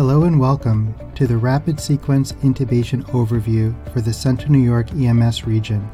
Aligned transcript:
Hello 0.00 0.24
and 0.24 0.40
welcome 0.40 0.94
to 1.14 1.26
the 1.26 1.36
Rapid 1.36 1.78
Sequence 1.78 2.32
Intubation 2.40 3.02
Overview 3.10 3.74
for 3.92 4.00
the 4.00 4.14
Central 4.14 4.50
New 4.50 4.64
York 4.64 4.90
EMS 4.94 5.44
region. 5.44 5.86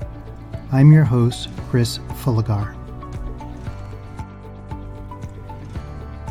I'm 0.70 0.92
your 0.92 1.02
host, 1.02 1.48
Chris 1.68 1.98
Fullagar. 2.22 2.76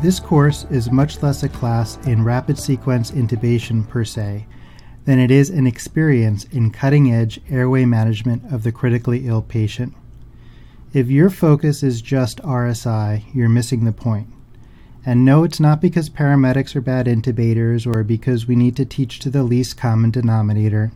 This 0.00 0.18
course 0.18 0.64
is 0.70 0.90
much 0.90 1.22
less 1.22 1.42
a 1.42 1.50
class 1.50 1.98
in 2.06 2.24
rapid 2.24 2.58
sequence 2.58 3.10
intubation 3.10 3.86
per 3.86 4.06
se 4.06 4.46
than 5.04 5.18
it 5.18 5.30
is 5.30 5.50
an 5.50 5.66
experience 5.66 6.44
in 6.44 6.70
cutting 6.70 7.12
edge 7.12 7.42
airway 7.50 7.84
management 7.84 8.50
of 8.50 8.62
the 8.62 8.72
critically 8.72 9.26
ill 9.28 9.42
patient. 9.42 9.92
If 10.94 11.08
your 11.08 11.28
focus 11.28 11.82
is 11.82 12.00
just 12.00 12.40
RSI, 12.40 13.22
you're 13.34 13.50
missing 13.50 13.84
the 13.84 13.92
point. 13.92 14.28
And 15.08 15.24
no, 15.24 15.44
it's 15.44 15.60
not 15.60 15.80
because 15.80 16.10
paramedics 16.10 16.74
are 16.74 16.80
bad 16.80 17.06
intubators 17.06 17.86
or 17.86 18.02
because 18.02 18.48
we 18.48 18.56
need 18.56 18.74
to 18.74 18.84
teach 18.84 19.20
to 19.20 19.30
the 19.30 19.44
least 19.44 19.76
common 19.76 20.10
denominator. 20.10 20.90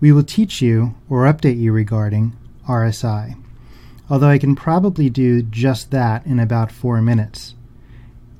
We 0.00 0.12
will 0.12 0.22
teach 0.22 0.62
you 0.62 0.94
or 1.10 1.24
update 1.24 1.58
you 1.58 1.72
regarding 1.72 2.34
RSI, 2.66 3.36
although 4.08 4.30
I 4.30 4.38
can 4.38 4.56
probably 4.56 5.10
do 5.10 5.42
just 5.42 5.90
that 5.90 6.24
in 6.24 6.40
about 6.40 6.72
four 6.72 7.02
minutes. 7.02 7.54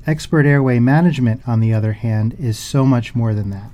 Expert 0.06 0.46
airway 0.46 0.78
management, 0.78 1.46
on 1.46 1.60
the 1.60 1.74
other 1.74 1.92
hand, 1.92 2.34
is 2.38 2.58
so 2.58 2.86
much 2.86 3.14
more 3.14 3.34
than 3.34 3.50
that. 3.50 3.70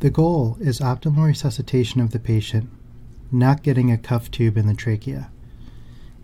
The 0.00 0.10
goal 0.10 0.58
is 0.60 0.80
optimal 0.80 1.24
resuscitation 1.28 2.02
of 2.02 2.10
the 2.10 2.18
patient, 2.18 2.68
not 3.30 3.62
getting 3.62 3.90
a 3.90 3.96
cuff 3.96 4.30
tube 4.30 4.58
in 4.58 4.66
the 4.66 4.74
trachea. 4.74 5.31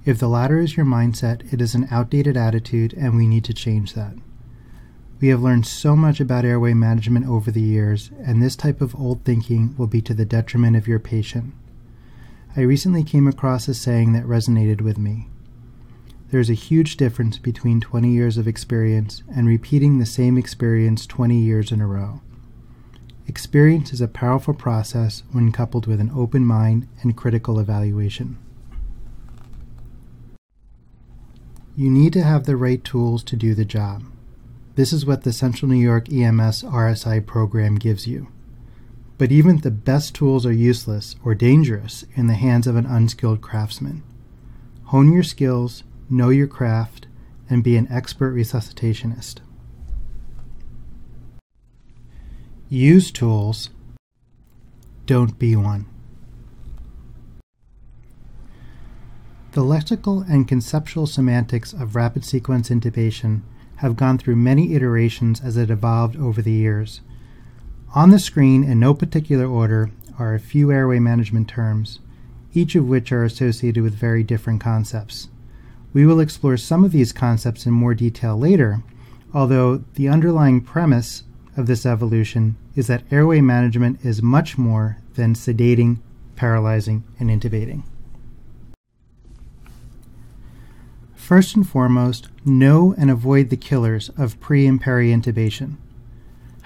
If 0.09 0.19
the 0.19 0.27
latter 0.27 0.59
is 0.59 0.75
your 0.75 0.87
mindset, 0.87 1.53
it 1.53 1.61
is 1.61 1.75
an 1.75 1.87
outdated 1.91 2.35
attitude 2.35 2.95
and 2.95 3.15
we 3.15 3.27
need 3.27 3.45
to 3.45 3.53
change 3.53 3.93
that. 3.93 4.15
We 5.21 5.29
have 5.29 5.43
learned 5.43 5.67
so 5.67 5.95
much 5.95 6.19
about 6.19 6.47
airway 6.47 6.73
management 6.73 7.29
over 7.29 7.51
the 7.51 7.61
years, 7.61 8.11
and 8.25 8.43
this 8.43 8.57
type 8.57 8.81
of 8.81 8.99
old 8.99 9.23
thinking 9.27 9.75
will 9.77 9.87
be 9.87 10.01
to 10.01 10.15
the 10.15 10.25
detriment 10.25 10.79
of 10.79 10.89
your 10.89 10.99
patient. 10.99 11.53
I 12.57 12.63
recently 12.63 13.05
came 13.05 13.29
across 13.29 13.69
a 13.69 13.75
saying 13.75 14.15
that 14.15 14.25
resonated 14.25 14.81
with 14.81 14.97
me. 14.97 15.29
There 16.31 16.41
is 16.41 16.49
a 16.49 16.55
huge 16.55 16.97
difference 16.97 17.37
between 17.37 17.79
20 17.79 18.11
years 18.11 18.39
of 18.39 18.49
experience 18.49 19.23
and 19.37 19.47
repeating 19.47 19.99
the 19.99 20.07
same 20.07 20.39
experience 20.39 21.07
20 21.07 21.39
years 21.39 21.71
in 21.71 21.83
a 21.83 21.87
row. 21.87 22.23
Experience 23.27 23.93
is 23.93 24.01
a 24.01 24.09
powerful 24.09 24.55
process 24.55 25.23
when 25.33 25.53
coupled 25.53 25.87
with 25.87 26.01
an 26.01 26.11
open 26.17 26.47
mind 26.47 26.89
and 27.03 27.15
critical 27.15 27.61
evaluation. 27.61 28.39
You 31.79 31.91
need 31.91 32.13
to 32.15 32.25
have 32.25 32.45
the 32.45 32.57
right 32.57 32.83
tools 32.83 33.23
to 33.23 33.37
do 33.37 33.55
the 33.55 33.65
job. 33.65 34.03
This 34.75 34.93
is 34.93 35.07
what 35.07 35.23
the 35.23 35.33
Central 35.33 35.71
New 35.71 35.79
York 35.79 36.13
EMS 36.13 36.65
RSI 36.65 37.25
program 37.25 37.77
gives 37.77 38.05
you. 38.05 38.27
But 39.17 39.31
even 39.31 39.59
the 39.59 39.71
best 39.71 40.13
tools 40.13 40.45
are 40.45 40.53
useless 40.53 41.15
or 41.25 41.37
dangerous 41.37 42.05
in 42.17 42.27
the 42.27 42.35
hands 42.35 42.67
of 42.67 42.75
an 42.75 42.85
unskilled 42.85 43.43
craftsman. 43.43 44.03
Hone 44.87 45.13
your 45.13 45.23
skills, 45.23 45.85
know 46.11 46.31
your 46.31 46.49
craft, 46.49 47.07
and 47.49 47.63
be 47.63 47.77
an 47.77 47.87
expert 47.93 48.35
resuscitationist. 48.35 49.37
Use 52.69 53.13
tools, 53.13 53.71
don't 55.07 55.39
be 55.39 55.55
one. 55.55 55.87
The 59.59 59.65
lexical 59.65 60.25
and 60.31 60.47
conceptual 60.47 61.09
semantics 61.09 61.73
of 61.73 61.97
rapid 61.97 62.25
sequence 62.25 62.69
intubation 62.69 63.41
have 63.79 63.97
gone 63.97 64.17
through 64.17 64.37
many 64.37 64.73
iterations 64.75 65.41
as 65.41 65.57
it 65.57 65.69
evolved 65.69 66.15
over 66.15 66.41
the 66.41 66.53
years. 66.53 67.01
On 67.93 68.11
the 68.11 68.21
screen, 68.21 68.63
in 68.63 68.79
no 68.79 68.95
particular 68.95 69.47
order, 69.47 69.91
are 70.17 70.33
a 70.33 70.39
few 70.39 70.71
airway 70.71 71.01
management 71.01 71.49
terms, 71.49 71.99
each 72.55 72.77
of 72.77 72.87
which 72.87 73.11
are 73.11 73.25
associated 73.25 73.83
with 73.83 73.95
very 73.97 74.23
different 74.23 74.61
concepts. 74.61 75.27
We 75.93 76.07
will 76.07 76.21
explore 76.21 76.57
some 76.57 76.85
of 76.85 76.93
these 76.93 77.11
concepts 77.11 77.67
in 77.67 77.73
more 77.73 77.95
detail 77.95 78.39
later, 78.39 78.85
although 79.35 79.79
the 79.95 80.09
underlying 80.09 80.61
premise 80.61 81.25
of 81.57 81.67
this 81.67 81.85
evolution 81.85 82.55
is 82.77 82.87
that 82.87 83.03
airway 83.11 83.41
management 83.41 84.05
is 84.05 84.23
much 84.23 84.57
more 84.57 84.99
than 85.15 85.35
sedating, 85.35 85.99
paralyzing, 86.37 87.03
and 87.19 87.29
intubating. 87.29 87.83
First 91.29 91.57
and 91.57 91.69
foremost, 91.69 92.29
know 92.47 92.95
and 92.97 93.11
avoid 93.11 93.51
the 93.51 93.57
killers 93.59 94.09
of 94.17 94.41
pre 94.41 94.67
and 94.67 94.81
peri 94.81 95.11
intubation. 95.11 95.77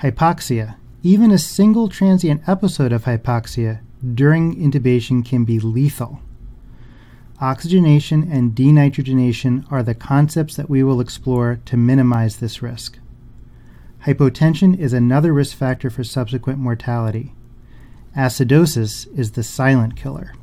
Hypoxia, 0.02 0.76
even 1.02 1.32
a 1.32 1.36
single 1.36 1.88
transient 1.88 2.48
episode 2.48 2.92
of 2.92 3.02
hypoxia 3.02 3.80
during 4.14 4.54
intubation 4.54 5.26
can 5.26 5.44
be 5.44 5.58
lethal. 5.58 6.20
Oxygenation 7.40 8.30
and 8.30 8.54
denitrogenation 8.54 9.66
are 9.72 9.82
the 9.82 9.96
concepts 9.96 10.54
that 10.54 10.70
we 10.70 10.84
will 10.84 11.00
explore 11.00 11.58
to 11.64 11.76
minimize 11.76 12.36
this 12.36 12.62
risk. 12.62 13.00
Hypotension 14.06 14.78
is 14.78 14.92
another 14.92 15.32
risk 15.32 15.56
factor 15.56 15.90
for 15.90 16.04
subsequent 16.04 16.60
mortality. 16.60 17.34
Acidosis 18.16 19.08
is 19.18 19.32
the 19.32 19.42
silent 19.42 19.96
killer. 19.96 20.34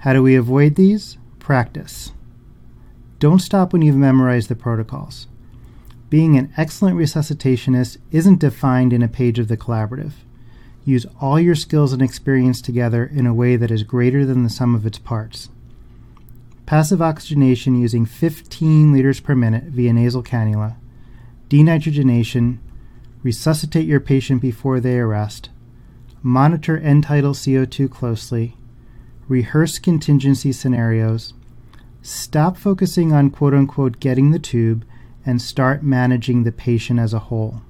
How 0.00 0.12
do 0.12 0.22
we 0.22 0.36
avoid 0.36 0.74
these? 0.74 1.16
Practice. 1.38 2.12
Don't 3.24 3.38
stop 3.38 3.72
when 3.72 3.80
you've 3.80 3.96
memorized 3.96 4.50
the 4.50 4.54
protocols. 4.54 5.28
Being 6.10 6.36
an 6.36 6.52
excellent 6.58 6.98
resuscitationist 6.98 7.96
isn't 8.10 8.38
defined 8.38 8.92
in 8.92 9.02
a 9.02 9.08
page 9.08 9.38
of 9.38 9.48
the 9.48 9.56
collaborative. 9.56 10.12
Use 10.84 11.06
all 11.22 11.40
your 11.40 11.54
skills 11.54 11.94
and 11.94 12.02
experience 12.02 12.60
together 12.60 13.02
in 13.02 13.26
a 13.26 13.32
way 13.32 13.56
that 13.56 13.70
is 13.70 13.82
greater 13.82 14.26
than 14.26 14.42
the 14.42 14.50
sum 14.50 14.74
of 14.74 14.84
its 14.84 14.98
parts. 14.98 15.48
Passive 16.66 17.00
oxygenation 17.00 17.80
using 17.80 18.04
15 18.04 18.92
liters 18.92 19.20
per 19.20 19.34
minute 19.34 19.64
via 19.68 19.94
nasal 19.94 20.22
cannula, 20.22 20.76
denitrogenation, 21.48 22.58
resuscitate 23.22 23.86
your 23.86 24.00
patient 24.00 24.42
before 24.42 24.80
they 24.80 24.98
arrest, 24.98 25.48
monitor 26.22 26.76
end 26.76 27.04
tidal 27.04 27.32
CO2 27.32 27.90
closely, 27.90 28.58
rehearse 29.28 29.78
contingency 29.78 30.52
scenarios, 30.52 31.32
Stop 32.06 32.58
focusing 32.58 33.14
on 33.14 33.30
quote 33.30 33.54
unquote 33.54 33.98
getting 33.98 34.30
the 34.30 34.38
tube 34.38 34.84
and 35.24 35.40
start 35.40 35.82
managing 35.82 36.44
the 36.44 36.52
patient 36.52 37.00
as 37.00 37.14
a 37.14 37.18
whole. 37.18 37.62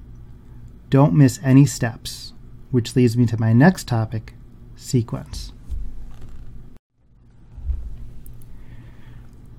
Don't 0.89 1.13
miss 1.13 1.39
any 1.41 1.65
steps, 1.65 2.33
which 2.69 2.97
leads 2.97 3.15
me 3.15 3.25
to 3.27 3.39
my 3.39 3.53
next 3.53 3.87
topic 3.87 4.33
sequence. 4.75 5.53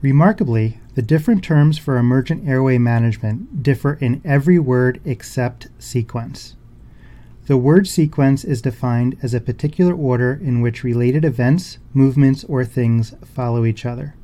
Remarkably, 0.03 0.78
the 0.94 1.00
different 1.00 1.42
terms 1.42 1.78
for 1.78 1.97
emergent 1.97 2.47
airway 2.47 2.76
management 2.76 3.62
differ 3.62 3.94
in 3.94 4.20
every 4.26 4.59
word 4.59 5.00
except 5.06 5.69
sequence. 5.78 6.54
The 7.47 7.56
word 7.56 7.88
sequence 7.88 8.44
is 8.44 8.60
defined 8.60 9.16
as 9.22 9.32
a 9.32 9.41
particular 9.41 9.94
order 9.94 10.34
in 10.34 10.60
which 10.60 10.84
related 10.84 11.25
events, 11.25 11.78
movements, 11.94 12.44
or 12.44 12.62
things 12.66 13.15
follow 13.25 13.65
each 13.65 13.86
other. 13.86 14.15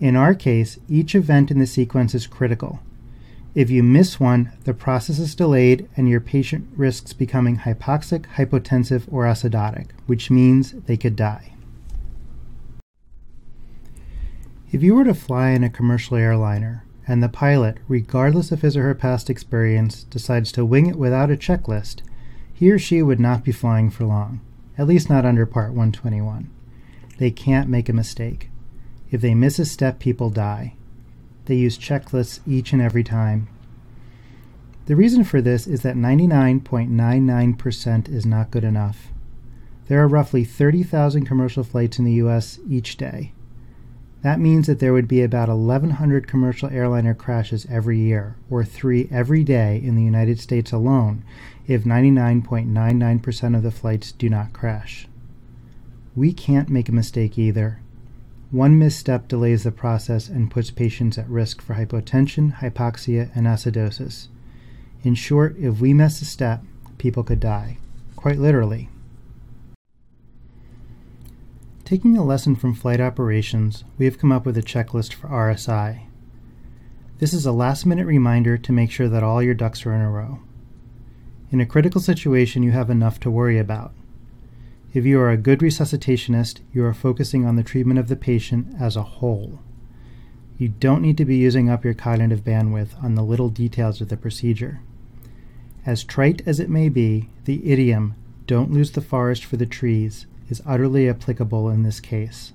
In 0.00 0.16
our 0.16 0.34
case, 0.34 0.78
each 0.88 1.14
event 1.14 1.50
in 1.50 1.58
the 1.58 1.66
sequence 1.66 2.14
is 2.14 2.26
critical. 2.26 2.80
If 3.54 3.68
you 3.68 3.82
miss 3.82 4.18
one, 4.18 4.52
the 4.64 4.72
process 4.72 5.18
is 5.18 5.34
delayed 5.34 5.88
and 5.94 6.08
your 6.08 6.20
patient 6.20 6.68
risks 6.74 7.12
becoming 7.12 7.58
hypoxic, 7.58 8.24
hypotensive, 8.36 9.02
or 9.10 9.24
acidotic, 9.24 9.88
which 10.06 10.30
means 10.30 10.72
they 10.72 10.96
could 10.96 11.16
die. 11.16 11.52
If 14.72 14.82
you 14.82 14.94
were 14.94 15.04
to 15.04 15.14
fly 15.14 15.50
in 15.50 15.64
a 15.64 15.68
commercial 15.68 16.16
airliner 16.16 16.84
and 17.06 17.22
the 17.22 17.28
pilot, 17.28 17.78
regardless 17.86 18.52
of 18.52 18.62
his 18.62 18.76
or 18.78 18.84
her 18.84 18.94
past 18.94 19.28
experience, 19.28 20.04
decides 20.04 20.50
to 20.52 20.64
wing 20.64 20.86
it 20.86 20.96
without 20.96 21.30
a 21.30 21.36
checklist, 21.36 22.02
he 22.54 22.70
or 22.70 22.78
she 22.78 23.02
would 23.02 23.20
not 23.20 23.44
be 23.44 23.52
flying 23.52 23.90
for 23.90 24.04
long, 24.04 24.40
at 24.78 24.86
least 24.86 25.10
not 25.10 25.26
under 25.26 25.44
Part 25.44 25.70
121. 25.70 26.48
They 27.18 27.30
can't 27.30 27.68
make 27.68 27.88
a 27.88 27.92
mistake. 27.92 28.48
If 29.10 29.20
they 29.20 29.34
miss 29.34 29.58
a 29.58 29.64
step, 29.64 29.98
people 29.98 30.30
die. 30.30 30.74
They 31.46 31.56
use 31.56 31.78
checklists 31.78 32.38
each 32.46 32.72
and 32.72 32.80
every 32.80 33.02
time. 33.02 33.48
The 34.86 34.96
reason 34.96 35.24
for 35.24 35.40
this 35.40 35.66
is 35.66 35.82
that 35.82 35.96
99.99% 35.96 38.08
is 38.08 38.26
not 38.26 38.50
good 38.50 38.64
enough. 38.64 39.08
There 39.88 40.02
are 40.02 40.08
roughly 40.08 40.44
30,000 40.44 41.26
commercial 41.26 41.64
flights 41.64 41.98
in 41.98 42.04
the 42.04 42.14
US 42.14 42.60
each 42.68 42.96
day. 42.96 43.32
That 44.22 44.38
means 44.38 44.66
that 44.66 44.80
there 44.80 44.92
would 44.92 45.08
be 45.08 45.22
about 45.22 45.48
1,100 45.48 46.28
commercial 46.28 46.68
airliner 46.68 47.14
crashes 47.14 47.66
every 47.70 47.98
year, 47.98 48.36
or 48.50 48.64
three 48.64 49.08
every 49.10 49.42
day 49.42 49.80
in 49.82 49.96
the 49.96 50.02
United 50.02 50.38
States 50.38 50.72
alone, 50.72 51.24
if 51.66 51.84
99.99% 51.84 53.56
of 53.56 53.62
the 53.62 53.70
flights 53.70 54.12
do 54.12 54.28
not 54.28 54.52
crash. 54.52 55.08
We 56.14 56.32
can't 56.32 56.68
make 56.68 56.88
a 56.88 56.92
mistake 56.92 57.38
either. 57.38 57.80
One 58.50 58.78
misstep 58.78 59.28
delays 59.28 59.62
the 59.62 59.70
process 59.70 60.28
and 60.28 60.50
puts 60.50 60.70
patients 60.70 61.16
at 61.16 61.28
risk 61.28 61.62
for 61.62 61.74
hypotension, 61.74 62.56
hypoxia, 62.56 63.30
and 63.34 63.46
acidosis. 63.46 64.26
In 65.04 65.14
short, 65.14 65.56
if 65.56 65.80
we 65.80 65.94
miss 65.94 66.20
a 66.20 66.24
step, 66.24 66.62
people 66.98 67.22
could 67.22 67.40
die, 67.40 67.78
quite 68.16 68.38
literally. 68.38 68.88
Taking 71.84 72.16
a 72.16 72.24
lesson 72.24 72.56
from 72.56 72.74
flight 72.74 73.00
operations, 73.00 73.84
we 73.98 74.04
have 74.04 74.18
come 74.18 74.32
up 74.32 74.44
with 74.46 74.56
a 74.56 74.62
checklist 74.62 75.12
for 75.12 75.28
RSI. 75.28 76.02
This 77.18 77.32
is 77.32 77.46
a 77.46 77.52
last 77.52 77.86
minute 77.86 78.06
reminder 78.06 78.56
to 78.58 78.72
make 78.72 78.90
sure 78.90 79.08
that 79.08 79.22
all 79.22 79.42
your 79.42 79.54
ducks 79.54 79.84
are 79.86 79.94
in 79.94 80.00
a 80.00 80.10
row. 80.10 80.40
In 81.50 81.60
a 81.60 81.66
critical 81.66 82.00
situation, 82.00 82.62
you 82.62 82.70
have 82.72 82.90
enough 82.90 83.20
to 83.20 83.30
worry 83.30 83.58
about. 83.58 83.92
If 84.92 85.04
you 85.04 85.20
are 85.20 85.30
a 85.30 85.36
good 85.36 85.60
resuscitationist, 85.60 86.60
you 86.72 86.84
are 86.84 86.92
focusing 86.92 87.46
on 87.46 87.54
the 87.54 87.62
treatment 87.62 88.00
of 88.00 88.08
the 88.08 88.16
patient 88.16 88.74
as 88.80 88.96
a 88.96 89.04
whole. 89.04 89.60
You 90.58 90.68
don't 90.68 91.02
need 91.02 91.16
to 91.18 91.24
be 91.24 91.36
using 91.36 91.70
up 91.70 91.84
your 91.84 91.94
cognitive 91.94 92.42
bandwidth 92.42 93.00
on 93.02 93.14
the 93.14 93.22
little 93.22 93.50
details 93.50 94.00
of 94.00 94.08
the 94.08 94.16
procedure. 94.16 94.80
As 95.86 96.02
trite 96.02 96.42
as 96.44 96.58
it 96.58 96.68
may 96.68 96.88
be, 96.88 97.28
the 97.44 97.70
idiom, 97.70 98.16
don't 98.48 98.72
lose 98.72 98.90
the 98.90 99.00
forest 99.00 99.44
for 99.44 99.56
the 99.56 99.64
trees, 99.64 100.26
is 100.48 100.60
utterly 100.66 101.08
applicable 101.08 101.70
in 101.70 101.84
this 101.84 102.00
case. 102.00 102.52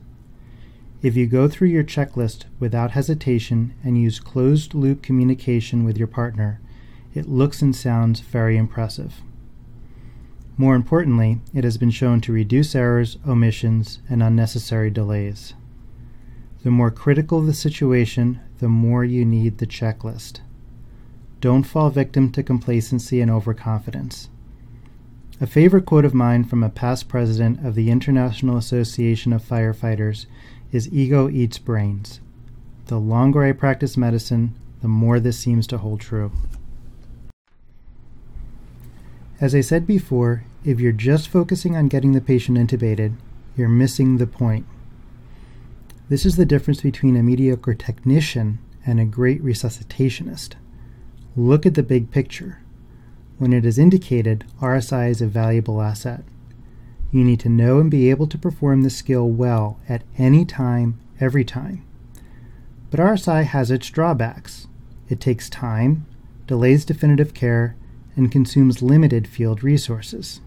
If 1.02 1.16
you 1.16 1.28
go 1.28 1.48
through 1.48 1.70
your 1.70 1.86
checklist 1.86 2.44
without 2.60 2.92
hesitation 2.92 3.74
and 3.82 3.98
use 3.98 4.20
closed 4.20 4.74
loop 4.74 5.02
communication 5.02 5.86
with 5.86 5.98
your 5.98 6.08
partner, 6.08 6.60
it 7.14 7.30
looks 7.30 7.62
and 7.62 7.74
sounds 7.74 8.20
very 8.20 8.58
impressive. 8.58 9.22
More 10.58 10.76
importantly, 10.76 11.42
it 11.54 11.66
has 11.66 11.78
been 11.78 11.92
shown 11.92 12.22
to 12.22 12.32
reduce 12.32 12.76
errors, 12.76 13.18
omissions, 13.28 14.00
and 14.10 14.24
unnecessary 14.24 14.90
delays. 14.90 15.54
The 16.64 16.72
more 16.72 16.92
critical 16.92 17.42
the 17.42 17.54
situation, 17.54 18.40
the 18.60 18.70
more 18.70 19.04
you 19.04 19.26
need 19.26 19.58
the 19.58 19.68
checklist. 19.68 20.40
Don't 21.42 21.64
fall 21.64 21.90
victim 21.90 22.32
to 22.32 22.42
complacency 22.42 23.20
and 23.20 23.30
overconfidence. 23.30 24.30
A 25.42 25.46
favorite 25.48 25.86
quote 25.86 26.06
of 26.06 26.14
mine 26.14 26.46
from 26.46 26.64
a 26.64 26.70
past 26.70 27.10
president 27.10 27.66
of 27.66 27.76
the 27.76 27.92
International 27.92 28.56
Association 28.56 29.34
of 29.34 29.44
Firefighters 29.44 30.26
is 30.72 30.92
Ego 30.94 31.30
eats 31.30 31.58
brains. 31.58 32.22
The 32.86 33.00
longer 33.00 33.44
I 33.44 33.52
practice 33.52 33.98
medicine, 33.98 34.56
the 34.82 34.88
more 34.88 35.20
this 35.20 35.38
seems 35.38 35.68
to 35.68 35.78
hold 35.78 36.00
true. 36.00 36.32
As 39.42 39.54
I 39.54 39.60
said 39.62 39.86
before, 39.86 40.46
if 40.64 40.80
you're 40.80 40.94
just 40.94 41.28
focusing 41.28 41.76
on 41.76 41.90
getting 41.90 42.14
the 42.14 42.22
patient 42.22 42.58
intubated, 42.58 43.16
you're 43.58 43.68
missing 43.68 44.18
the 44.18 44.28
point. 44.28 44.66
This 46.08 46.26
is 46.26 46.38
the 46.38 46.46
difference 46.46 46.82
between 46.82 47.18
a 47.18 47.24
mediocre 47.24 47.74
technician 47.74 48.60
and 48.86 49.00
a 49.00 49.06
great 49.06 49.44
resuscitationist. 49.44 50.54
Look 51.36 51.66
at 51.66 51.74
the 51.74 51.84
big 51.84 52.12
picture. 52.12 52.60
When 53.38 53.52
it 53.52 53.66
is 53.66 53.78
indicated, 53.78 54.46
RSI 54.62 55.10
is 55.10 55.22
a 55.22 55.28
valuable 55.28 55.82
asset. 55.82 56.24
You 57.12 57.26
need 57.26 57.42
to 57.42 57.50
know 57.50 57.80
and 57.80 57.92
be 57.92 58.10
able 58.10 58.28
to 58.28 58.38
perform 58.38 58.84
the 58.84 58.90
skill 58.90 59.30
well 59.30 59.80
at 59.90 60.04
any 60.18 60.46
time, 60.46 60.98
every 61.20 61.44
time. 61.44 61.86
But 62.90 63.02
RSI 63.02 63.44
has 63.44 63.70
its 63.70 63.90
drawbacks. 63.90 64.68
It 65.10 65.20
takes 65.20 65.50
time, 65.50 66.06
delays 66.48 66.86
definitive 66.86 67.34
care, 67.34 67.76
and 68.16 68.32
consumes 68.32 68.82
limited 68.82 69.28
field 69.28 69.64
resources. 69.64 70.42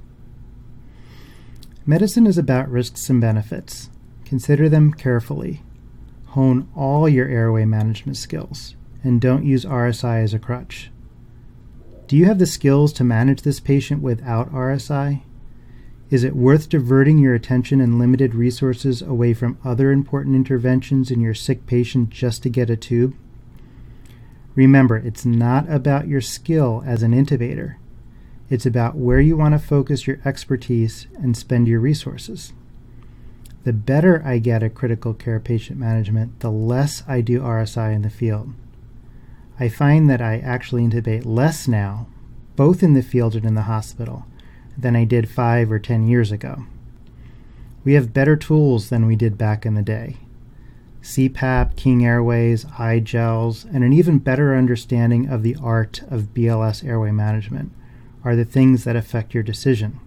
Medicine 1.87 2.27
is 2.27 2.37
about 2.37 2.71
risks 2.71 3.09
and 3.09 3.21
benefits. 3.21 3.91
Consider 4.25 4.69
them 4.69 4.93
carefully. 4.93 5.63
Hone 6.27 6.69
all 6.77 7.09
your 7.09 7.27
airway 7.29 7.65
management 7.65 8.19
skills, 8.19 8.77
and 9.03 9.21
don't 9.21 9.45
use 9.45 9.65
RSI 9.65 10.23
as 10.23 10.35
a 10.35 10.39
crutch. 10.39 10.91
Do 12.07 12.17
you 12.17 12.27
have 12.27 12.39
the 12.39 12.47
skills 12.47 12.93
to 12.95 13.05
manage 13.05 13.43
this 13.43 13.61
patient 13.61 14.03
without 14.03 14.53
RSI? 14.53 15.23
Is 16.11 16.25
it 16.25 16.35
worth 16.35 16.71
diverting 16.71 17.19
your 17.19 17.35
attention 17.35 17.83
and 17.83 17.99
limited 17.99 18.35
resources 18.35 19.03
away 19.03 19.35
from 19.35 19.59
other 19.63 19.93
important 19.93 20.35
interventions 20.35 21.11
in 21.11 21.21
your 21.21 21.35
sick 21.35 21.67
patient 21.67 22.09
just 22.09 22.43
to 22.45 22.51
get 22.51 22.71
a 22.71 22.77
tube? 22.77 23.15
Remember, 24.59 24.97
it's 24.97 25.25
not 25.25 25.71
about 25.71 26.09
your 26.09 26.21
skill 26.21 26.83
as 26.85 27.05
an 27.05 27.13
intubator. 27.13 27.77
It's 28.51 28.67
about 28.67 28.97
where 28.97 29.21
you 29.21 29.37
want 29.37 29.55
to 29.55 29.65
focus 29.65 30.05
your 30.05 30.19
expertise 30.25 31.07
and 31.15 31.37
spend 31.37 31.69
your 31.69 31.79
resources. 31.79 32.53
The 33.63 33.73
better 33.73 34.21
I 34.27 34.39
get 34.39 34.65
at 34.65 34.75
critical 34.75 35.15
care 35.15 35.39
patient 35.39 35.79
management, 35.79 36.41
the 36.41 36.51
less 36.51 37.05
I 37.07 37.21
do 37.21 37.41
RSI 37.41 37.95
in 37.95 38.03
the 38.03 38.11
field. 38.11 38.53
I 39.61 39.69
find 39.69 40.11
that 40.11 40.21
I 40.21 40.39
actually 40.39 40.83
intubate 40.83 41.25
less 41.25 41.69
now, 41.69 42.09
both 42.57 42.83
in 42.83 42.95
the 42.95 43.03
field 43.03 43.37
and 43.37 43.45
in 43.45 43.55
the 43.55 43.63
hospital, 43.63 44.27
than 44.77 44.97
I 44.97 45.05
did 45.05 45.31
five 45.31 45.71
or 45.71 45.79
ten 45.79 46.09
years 46.09 46.33
ago. 46.33 46.65
We 47.85 47.93
have 47.93 48.13
better 48.13 48.35
tools 48.35 48.89
than 48.89 49.07
we 49.07 49.15
did 49.15 49.39
back 49.39 49.65
in 49.65 49.75
the 49.75 49.83
day. 49.83 50.17
CPAP, 51.09 51.75
King 51.75 52.05
Airways, 52.05 52.67
iGels, 52.67 53.65
and 53.73 53.83
an 53.83 53.95
even 53.95 54.19
better 54.19 54.55
understanding 54.55 55.27
of 55.27 55.43
the 55.43 55.57
art 55.57 56.03
of 56.11 56.35
BLS 56.35 56.87
airway 56.87 57.11
management 57.13 57.73
are 58.25 58.37
the 58.37 58.45
things 58.45 58.85
that 58.85 58.95
affect 58.95 59.33
your 59.33 59.43
decision. 59.43 60.01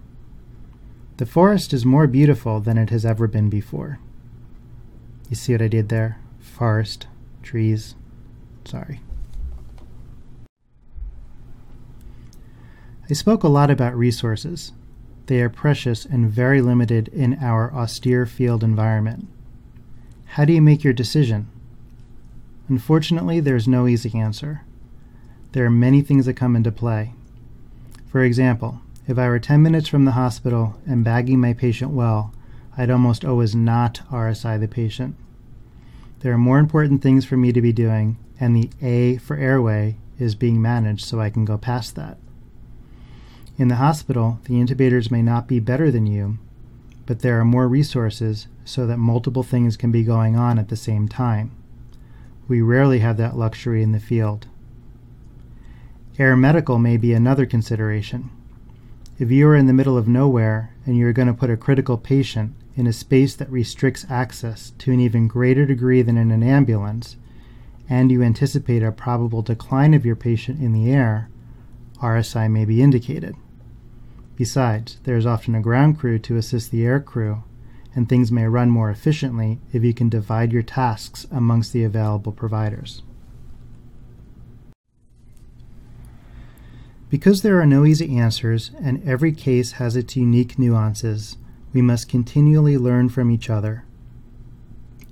The 1.16 1.26
forest 1.26 1.72
is 1.72 1.84
more 1.84 2.06
beautiful 2.06 2.60
than 2.60 2.78
it 2.78 2.90
has 2.90 3.04
ever 3.04 3.26
been 3.26 3.50
before. 3.50 3.98
You 5.28 5.34
see 5.34 5.52
what 5.52 5.62
I 5.62 5.66
did 5.66 5.88
there? 5.88 6.20
Forest, 6.38 7.08
trees. 7.42 7.96
Sorry. 8.64 9.00
I 13.10 13.12
spoke 13.12 13.42
a 13.42 13.48
lot 13.48 13.72
about 13.72 13.96
resources. 13.98 14.70
They 15.26 15.42
are 15.42 15.50
precious 15.50 16.04
and 16.04 16.30
very 16.30 16.62
limited 16.62 17.08
in 17.08 17.42
our 17.42 17.74
austere 17.74 18.24
field 18.24 18.62
environment. 18.62 19.26
How 20.36 20.46
do 20.46 20.54
you 20.54 20.62
make 20.62 20.82
your 20.82 20.94
decision? 20.94 21.50
Unfortunately, 22.66 23.38
there's 23.38 23.68
no 23.68 23.86
easy 23.86 24.18
answer. 24.18 24.62
There 25.52 25.66
are 25.66 25.70
many 25.70 26.00
things 26.00 26.24
that 26.24 26.38
come 26.38 26.56
into 26.56 26.72
play. 26.72 27.12
For 28.06 28.22
example, 28.22 28.80
if 29.06 29.18
I 29.18 29.28
were 29.28 29.38
10 29.38 29.62
minutes 29.62 29.88
from 29.88 30.06
the 30.06 30.12
hospital 30.12 30.78
and 30.86 31.04
bagging 31.04 31.38
my 31.38 31.52
patient 31.52 31.90
well, 31.90 32.32
I'd 32.78 32.88
almost 32.88 33.26
always 33.26 33.54
not 33.54 34.00
RSI 34.10 34.58
the 34.58 34.68
patient. 34.68 35.16
There 36.20 36.32
are 36.32 36.38
more 36.38 36.58
important 36.58 37.02
things 37.02 37.26
for 37.26 37.36
me 37.36 37.52
to 37.52 37.60
be 37.60 37.74
doing, 37.74 38.16
and 38.40 38.56
the 38.56 38.70
A 38.80 39.18
for 39.18 39.36
airway 39.36 39.98
is 40.18 40.34
being 40.34 40.62
managed 40.62 41.04
so 41.04 41.20
I 41.20 41.28
can 41.28 41.44
go 41.44 41.58
past 41.58 41.94
that. 41.96 42.16
In 43.58 43.68
the 43.68 43.76
hospital, 43.76 44.40
the 44.44 44.54
intubators 44.54 45.10
may 45.10 45.20
not 45.20 45.46
be 45.46 45.60
better 45.60 45.90
than 45.90 46.06
you, 46.06 46.38
but 47.12 47.20
there 47.20 47.38
are 47.38 47.44
more 47.44 47.68
resources 47.68 48.46
so 48.64 48.86
that 48.86 48.96
multiple 48.96 49.42
things 49.42 49.76
can 49.76 49.92
be 49.92 50.02
going 50.02 50.34
on 50.34 50.58
at 50.58 50.70
the 50.70 50.76
same 50.76 51.06
time. 51.06 51.54
We 52.48 52.62
rarely 52.62 53.00
have 53.00 53.18
that 53.18 53.36
luxury 53.36 53.82
in 53.82 53.92
the 53.92 54.00
field. 54.00 54.46
Air 56.18 56.36
medical 56.36 56.78
may 56.78 56.96
be 56.96 57.12
another 57.12 57.44
consideration. 57.44 58.30
If 59.18 59.30
you 59.30 59.46
are 59.46 59.56
in 59.56 59.66
the 59.66 59.74
middle 59.74 59.98
of 59.98 60.08
nowhere 60.08 60.74
and 60.86 60.96
you 60.96 61.06
are 61.06 61.12
going 61.12 61.28
to 61.28 61.34
put 61.34 61.50
a 61.50 61.56
critical 61.58 61.98
patient 61.98 62.54
in 62.76 62.86
a 62.86 62.94
space 62.94 63.36
that 63.36 63.50
restricts 63.50 64.06
access 64.08 64.70
to 64.78 64.90
an 64.90 64.98
even 64.98 65.28
greater 65.28 65.66
degree 65.66 66.00
than 66.00 66.16
in 66.16 66.30
an 66.30 66.42
ambulance, 66.42 67.18
and 67.90 68.10
you 68.10 68.22
anticipate 68.22 68.82
a 68.82 68.90
probable 68.90 69.42
decline 69.42 69.92
of 69.92 70.06
your 70.06 70.16
patient 70.16 70.62
in 70.62 70.72
the 70.72 70.90
air, 70.90 71.28
RSI 72.00 72.50
may 72.50 72.64
be 72.64 72.80
indicated. 72.80 73.36
Besides, 74.36 74.98
there 75.04 75.16
is 75.16 75.26
often 75.26 75.54
a 75.54 75.60
ground 75.60 75.98
crew 75.98 76.18
to 76.20 76.36
assist 76.36 76.70
the 76.70 76.84
air 76.84 77.00
crew, 77.00 77.42
and 77.94 78.08
things 78.08 78.32
may 78.32 78.46
run 78.46 78.70
more 78.70 78.90
efficiently 78.90 79.60
if 79.72 79.84
you 79.84 79.92
can 79.92 80.08
divide 80.08 80.52
your 80.52 80.62
tasks 80.62 81.26
amongst 81.30 81.72
the 81.72 81.84
available 81.84 82.32
providers. 82.32 83.02
Because 87.10 87.42
there 87.42 87.60
are 87.60 87.66
no 87.66 87.84
easy 87.84 88.16
answers 88.16 88.70
and 88.82 89.06
every 89.06 89.32
case 89.32 89.72
has 89.72 89.96
its 89.96 90.16
unique 90.16 90.58
nuances, 90.58 91.36
we 91.74 91.82
must 91.82 92.08
continually 92.08 92.78
learn 92.78 93.10
from 93.10 93.30
each 93.30 93.50
other. 93.50 93.84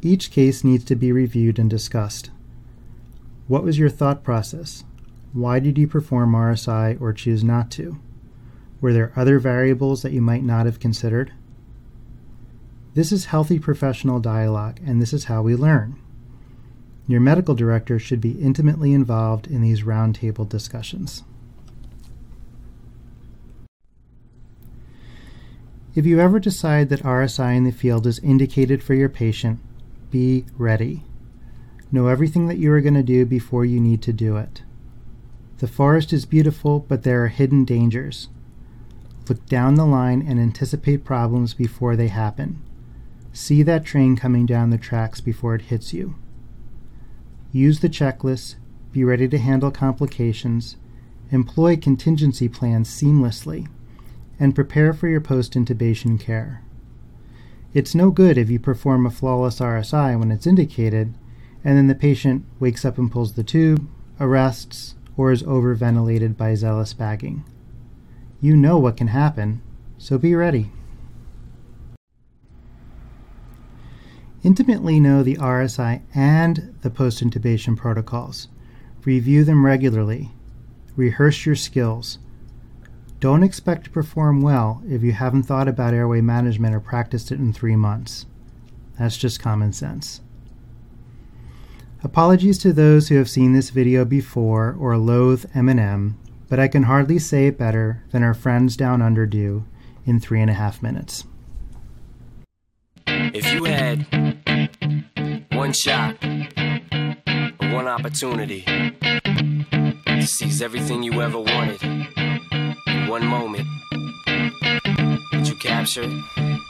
Each 0.01 0.31
case 0.31 0.65
needs 0.65 0.85
to 0.85 0.97
be 0.97 1.13
reviewed 1.13 1.59
and 1.59 1.69
discussed. 1.69 2.31
What 3.49 3.65
was 3.65 3.79
your 3.79 3.91
thought 3.91 4.25
process? 4.25 4.85
Why 5.35 5.59
did 5.61 5.77
you 5.77 5.87
perform 5.87 6.33
RSI 6.33 6.99
or 6.99 7.13
choose 7.13 7.45
not 7.45 7.71
to? 7.73 8.01
Were 8.81 8.93
there 8.93 9.13
other 9.15 9.39
variables 9.39 10.03
that 10.03 10.13
you 10.13 10.23
might 10.23 10.43
not 10.43 10.67
have 10.67 10.81
considered? 10.81 11.33
This 12.95 13.13
is 13.13 13.27
healthy 13.27 13.59
professional 13.59 14.21
dialogue, 14.21 14.81
and 14.85 15.01
this 15.01 15.13
is 15.13 15.25
how 15.25 15.43
we 15.43 15.55
learn. 15.55 15.97
Your 17.07 17.21
medical 17.21 17.55
director 17.55 17.99
should 17.99 18.21
be 18.21 18.41
intimately 18.41 18.93
involved 18.93 19.47
in 19.47 19.63
these 19.63 19.83
roundtable 19.83 20.49
discussions. 20.49 21.25
If 25.95 26.07
you 26.07 26.21
ever 26.21 26.39
decide 26.39 26.89
that 26.89 27.03
RSI 27.03 27.57
in 27.57 27.65
the 27.65 27.73
field 27.73 28.07
is 28.07 28.21
indicated 28.21 28.83
for 28.83 28.95
your 28.95 29.09
patient, 29.09 29.59
be 30.11 30.45
ready. 30.57 31.03
Know 31.93 32.07
everything 32.07 32.47
that 32.47 32.59
you 32.59 32.73
are 32.73 32.81
going 32.81 32.95
to 32.95 33.03
do 33.03 33.27
before 33.27 33.65
you 33.65 33.81
need 33.81 34.01
to 34.03 34.13
do 34.13 34.37
it. 34.37 34.63
The 35.59 35.67
forest 35.67 36.13
is 36.13 36.25
beautiful, 36.27 36.79
but 36.79 37.03
there 37.03 37.25
are 37.25 37.29
hidden 37.29 37.65
dangers. 37.65 38.29
Look 39.29 39.47
down 39.47 39.75
the 39.75 39.87
line 39.87 40.23
and 40.27 40.41
anticipate 40.41 41.05
problems 41.05 41.55
before 41.55 41.97
they 41.97 42.09
happen. 42.09 42.63
See 43.33 43.63
that 43.63 43.85
train 43.85 44.17
coming 44.17 44.47
down 44.47 44.71
the 44.71 44.79
tracks 44.79 45.21
before 45.21 45.55
it 45.55 45.63
hits 45.63 45.93
you. 45.93 46.17
Use 47.53 47.81
the 47.81 47.89
checklist, 47.89 48.57
be 48.93 49.05
ready 49.05 49.29
to 49.29 49.39
handle 49.39 49.71
complications, 49.71 50.77
employ 51.31 51.77
contingency 51.77 52.49
plans 52.49 52.89
seamlessly, 52.89 53.69
and 54.39 54.55
prepare 54.55 54.93
for 54.93 55.07
your 55.07 55.21
post 55.21 55.55
intubation 55.55 56.19
care. 56.19 56.63
It's 57.73 57.95
no 57.95 58.11
good 58.11 58.37
if 58.37 58.51
you 58.51 58.59
perform 58.59 59.07
a 59.07 59.11
flawless 59.11 59.61
RSI 59.61 60.19
when 60.19 60.33
it's 60.33 60.47
indicated, 60.47 61.15
and 61.63 61.77
then 61.77 61.87
the 61.87 61.95
patient 61.95 62.45
wakes 62.59 62.85
up 62.85 62.99
and 62.99 63.13
pulls 63.13 63.35
the 63.35 63.45
tube, 63.45 63.89
arrests, 64.19 64.97
or 65.17 65.31
is 65.31 65.45
overventilated 65.45 66.37
by 66.37 66.55
zealous 66.55 66.95
bagging. 66.95 67.45
You 68.41 68.57
know 68.57 68.79
what 68.79 68.97
can 68.97 69.09
happen, 69.09 69.61
so 69.99 70.17
be 70.17 70.35
ready. 70.35 70.73
Intimately 74.43 74.99
know 74.99 75.23
the 75.23 75.37
RSI 75.37 76.01
and 76.15 76.75
the 76.81 76.89
post 76.89 77.23
intubation 77.23 77.77
protocols. 77.77 78.49
Review 79.05 79.45
them 79.45 79.67
regularly. 79.67 80.31
Rehearse 80.97 81.45
your 81.45 81.55
skills. 81.55 82.19
Don't 83.21 83.43
expect 83.43 83.85
to 83.85 83.91
perform 83.91 84.41
well 84.41 84.83
if 84.89 85.03
you 85.03 85.13
haven't 85.13 85.43
thought 85.43 85.69
about 85.69 85.93
airway 85.93 86.23
management 86.23 86.75
or 86.75 86.81
practiced 86.81 87.31
it 87.31 87.39
in 87.39 87.53
three 87.53 87.77
months. 87.77 88.25
That's 88.99 89.19
just 89.19 89.41
common 89.41 89.75
sense. 89.75 90.23
Apologies 92.03 92.57
to 92.59 92.73
those 92.73 93.09
who 93.09 93.17
have 93.17 93.29
seen 93.29 93.53
this 93.53 93.69
video 93.69 94.07
before 94.07 94.75
or 94.79 94.97
loathe 94.97 95.45
Eminem, 95.55 96.15
but 96.51 96.59
I 96.59 96.69
can 96.69 96.83
hardly 96.83 97.19
say 97.19 97.47
it 97.47 97.57
better 97.57 98.03
than 98.11 98.23
our 98.25 98.35
friends 98.35 98.77
down 98.77 99.01
under 99.01 99.25
do 99.25 99.65
in 100.05 100.19
three 100.19 100.43
and 100.43 100.51
a 100.51 100.55
half 100.55 100.83
minutes. 100.83 101.25
If 103.07 103.55
you 103.55 103.65
had 103.65 104.05
one 105.53 105.73
shot, 105.73 106.17
one 106.23 107.87
opportunity 107.87 108.63
to 108.63 110.27
seize 110.27 110.61
everything 110.61 111.05
you 111.05 111.23
ever 111.23 111.39
wanted 111.39 111.83
in 111.83 113.07
one 113.07 113.25
moment, 113.25 113.67
would 115.33 115.47
you 115.47 115.55
capture 115.55 116.03
it? 116.05 116.70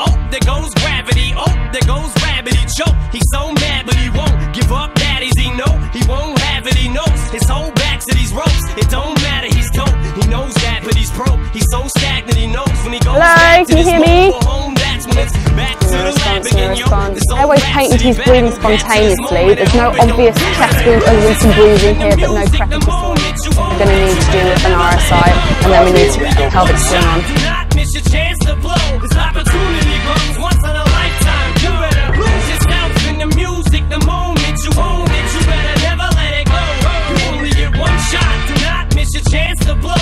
Oh, 0.00 0.12
there 0.30 0.44
goes 0.44 0.72
gravity. 0.82 1.34
Oh, 1.36 1.52
there 1.72 1.86
goes 1.86 2.10
rabbit. 2.22 2.54
He 2.54 2.64
choke. 2.78 2.96
He's 3.12 3.28
so 3.32 3.52
mad, 3.52 3.86
but 3.86 3.96
he 3.96 4.08
won't 4.10 4.54
give 4.54 4.70
up. 4.72 4.94
Daddies, 4.94 5.36
he 5.38 5.50
know 5.60 5.72
he 5.92 6.02
won't 6.08 6.38
have 6.40 6.66
it. 6.66 6.74
He 6.74 6.88
knows 6.88 7.20
his 7.30 7.44
whole 7.48 7.70
back 7.72 8.00
to 8.06 8.14
these 8.14 8.32
ropes. 8.32 8.64
It 8.80 8.88
don't 8.90 9.14
matter. 9.22 9.48
He's 9.54 9.70
dope. 9.70 9.94
He 10.20 10.24
knows 10.28 10.54
that, 10.64 10.80
but 10.84 10.94
he's 10.94 11.10
broke. 11.12 11.40
He's 11.52 11.66
so 11.70 11.86
stagnant. 11.98 12.36
He 12.38 12.46
knows 12.46 12.72
when 12.84 12.92
he 12.94 13.00
goes 13.00 13.14
Hello, 13.20 13.34
back 13.36 13.66
to 13.66 13.72
can 13.72 13.78
you 13.78 13.84
hear 13.90 14.00
me? 14.00 14.32
home. 14.48 14.79
That's 15.20 15.36
when 15.36 15.44
it's 15.44 15.52
back 15.52 15.76
to 15.80 15.86
the 16.00 16.12
lab 16.16 16.46
again, 16.48 16.72
yo. 16.72 16.80
response. 16.80 17.14
This 17.20 17.28
old 17.28 17.40
Airway's 17.40 17.60
back 17.60 17.72
patent, 17.76 17.92
city 17.92 18.04
he's 18.08 18.16
breathing 18.24 18.48
back 18.48 18.56
to 18.56 18.68
this 18.72 18.80
spontaneously. 18.80 19.44
There's 19.52 19.76
no 19.76 19.88
obvious 20.00 20.36
chest 20.56 20.80
wound 20.88 21.02
than 21.04 21.36
some 21.36 21.52
bruising 21.52 21.96
here, 22.00 22.16
but 22.16 22.30
no 22.32 22.44
prepping 22.48 22.80
at. 22.80 23.36
We're 23.52 23.76
going 23.76 23.92
to 23.92 23.98
need 24.00 24.16
to 24.16 24.28
do 24.32 24.40
with 24.48 24.64
an 24.64 24.72
RSI, 24.80 25.28
and 25.60 25.68
then 25.68 25.80
we 25.84 25.92
need 25.92 26.08
to 26.16 26.20
get 26.24 26.40
a 26.40 26.48
pelvic 26.48 26.80
on. 27.04 27.20
Do 27.20 27.36
not 27.44 27.68
miss 27.76 27.92
your 27.92 28.06
chance 28.08 28.38
to 28.48 28.56
blow. 28.64 28.80
This 28.96 29.12
opportunity 29.12 29.96
comes 30.08 30.36
once 30.40 30.62
in 30.64 30.72
a 30.72 30.86
lifetime. 30.88 31.50
You 31.60 31.70
better 31.84 32.08
lose 32.16 32.46
yourself 32.48 32.90
in 33.12 33.16
the 33.20 33.28
music 33.36 33.84
the 33.92 34.00
moment 34.08 34.56
you 34.64 34.72
own 34.80 35.04
it. 35.04 35.26
You 35.36 35.40
better 35.44 35.76
never 35.84 36.08
let 36.16 36.32
it 36.32 36.46
go. 36.48 36.64
You 37.12 37.16
only 37.28 37.52
get 37.52 37.76
one 37.76 37.98
shot. 38.08 38.32
Do 38.48 38.56
not 38.64 38.88
miss 38.96 39.12
your 39.12 39.26
chance 39.28 39.60
to 39.68 39.76
blow. 39.76 40.00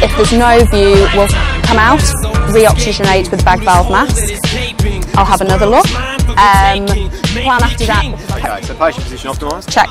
If 0.00 0.14
there's 0.16 0.32
no 0.32 0.64
view, 0.72 0.96
we'll 1.12 1.28
come 1.66 1.76
out, 1.76 2.00
re-oxygenate 2.52 3.30
with 3.30 3.44
bag 3.44 3.60
valve 3.60 3.90
mask. 3.90 4.16
I'll 5.16 5.24
have 5.24 5.40
another 5.40 5.66
look. 5.66 5.86
Um, 6.38 6.86
plan 6.86 7.62
after 7.62 7.86
that. 7.86 8.04
Okay, 8.38 8.62
so 8.66 8.74
patient 8.76 9.04
position 9.04 9.30
optimised. 9.30 9.70
Check. 9.70 9.88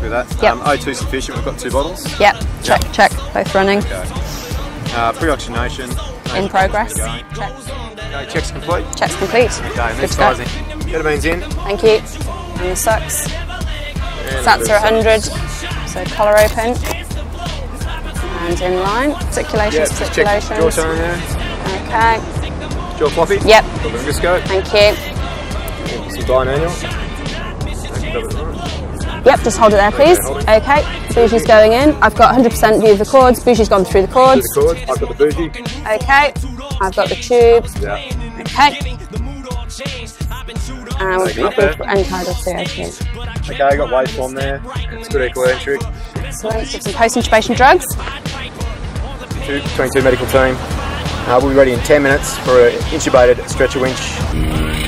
Do 0.00 0.08
that. 0.10 0.26
Yep. 0.42 0.52
Um, 0.52 0.60
O2 0.60 0.94
sufficient. 0.94 1.36
We've 1.36 1.44
got 1.44 1.58
two 1.58 1.70
bottles. 1.70 2.18
Yep. 2.20 2.36
Check. 2.62 2.92
Check. 2.92 3.10
Both 3.32 3.54
running. 3.54 3.78
Okay. 3.78 4.04
Uh, 4.94 5.12
pre-oxygenation. 5.12 5.90
In 6.34 6.48
progress. 6.48 6.94
Check. 6.96 7.24
Okay, 7.36 8.26
checks 8.32 8.50
complete. 8.50 8.84
Check's 8.96 9.16
complete. 9.16 9.50
Okay, 9.60 9.92
Good 9.92 10.00
next 10.00 10.12
to 10.12 10.16
go. 10.18 10.34
guy's 10.34 10.38
in. 10.40 10.46
Ketamine's 10.80 11.24
in. 11.24 11.40
Thank 11.50 11.82
you. 11.82 11.98
And 12.60 12.70
the 12.70 12.76
sucks. 12.76 13.28
Sats 14.44 14.68
are 14.68 14.80
100, 14.80 15.22
so 15.88 16.04
collar 16.14 16.36
open. 16.38 16.74
In 18.46 18.78
line. 18.78 19.10
Articulations, 19.10 20.00
Yeah, 20.00 20.08
check 20.08 20.14
jaw 20.14 20.94
there. 20.94 21.16
Okay. 21.82 22.96
Jaw 22.96 23.08
floppy. 23.10 23.38
Yep. 23.44 23.64
The. 23.82 24.40
Thank 24.46 24.66
you. 24.72 24.94
Some 26.10 26.22
bimanual. 26.24 26.70
Okay, 27.96 28.12
got 28.12 28.22
it 28.22 28.34
right. 28.36 29.26
Yep, 29.26 29.40
just 29.40 29.58
hold 29.58 29.72
it 29.72 29.76
there, 29.76 29.90
please. 29.90 30.18
it. 30.18 30.48
Okay. 30.48 30.82
Bougie's 31.12 31.44
going 31.44 31.72
in. 31.72 31.90
I've 31.96 32.14
got 32.14 32.36
100% 32.36 32.80
view 32.80 32.92
of 32.92 32.98
the 33.00 33.04
cords. 33.04 33.42
Bougie's 33.42 33.68
gone 33.68 33.84
through 33.84 34.02
the 34.02 34.12
cords. 34.12 34.42
the 34.54 34.60
cord. 34.60 34.76
I've 34.88 35.00
got 35.00 35.08
the 35.08 35.14
bougie. 35.16 35.50
Okay. 35.50 36.32
I've 36.80 36.94
got 36.94 37.08
the 37.08 37.16
tube. 37.16 37.66
Yeah. 37.80 37.96
Okay. 38.40 38.96
And 40.48 41.22
we've 41.22 41.34
Take 41.34 41.38
it 41.38 41.40
got 41.40 41.56
there. 41.56 41.88
and 41.88 42.06
tidal 42.06 42.34
CO2. 42.34 43.50
Okay, 43.50 43.62
I 43.62 43.76
got 43.76 43.90
waveform 43.90 44.34
there. 44.34 44.60
It's 44.98 45.08
good 45.08 45.22
equilateral. 45.22 45.84
Excellent. 46.16 46.70
Give 46.70 46.82
some 46.82 46.92
post-intubation 46.92 47.56
drugs. 47.56 47.84
Two, 49.46 49.60
22 49.76 50.02
medical 50.02 50.26
team. 50.26 50.56
Uh, 51.28 51.38
we'll 51.42 51.50
be 51.50 51.56
ready 51.56 51.72
in 51.72 51.80
10 51.80 52.02
minutes 52.02 52.36
for 52.38 52.68
an 52.68 52.72
intubated 52.92 53.48
stretcher 53.48 53.80
winch. 53.80 54.85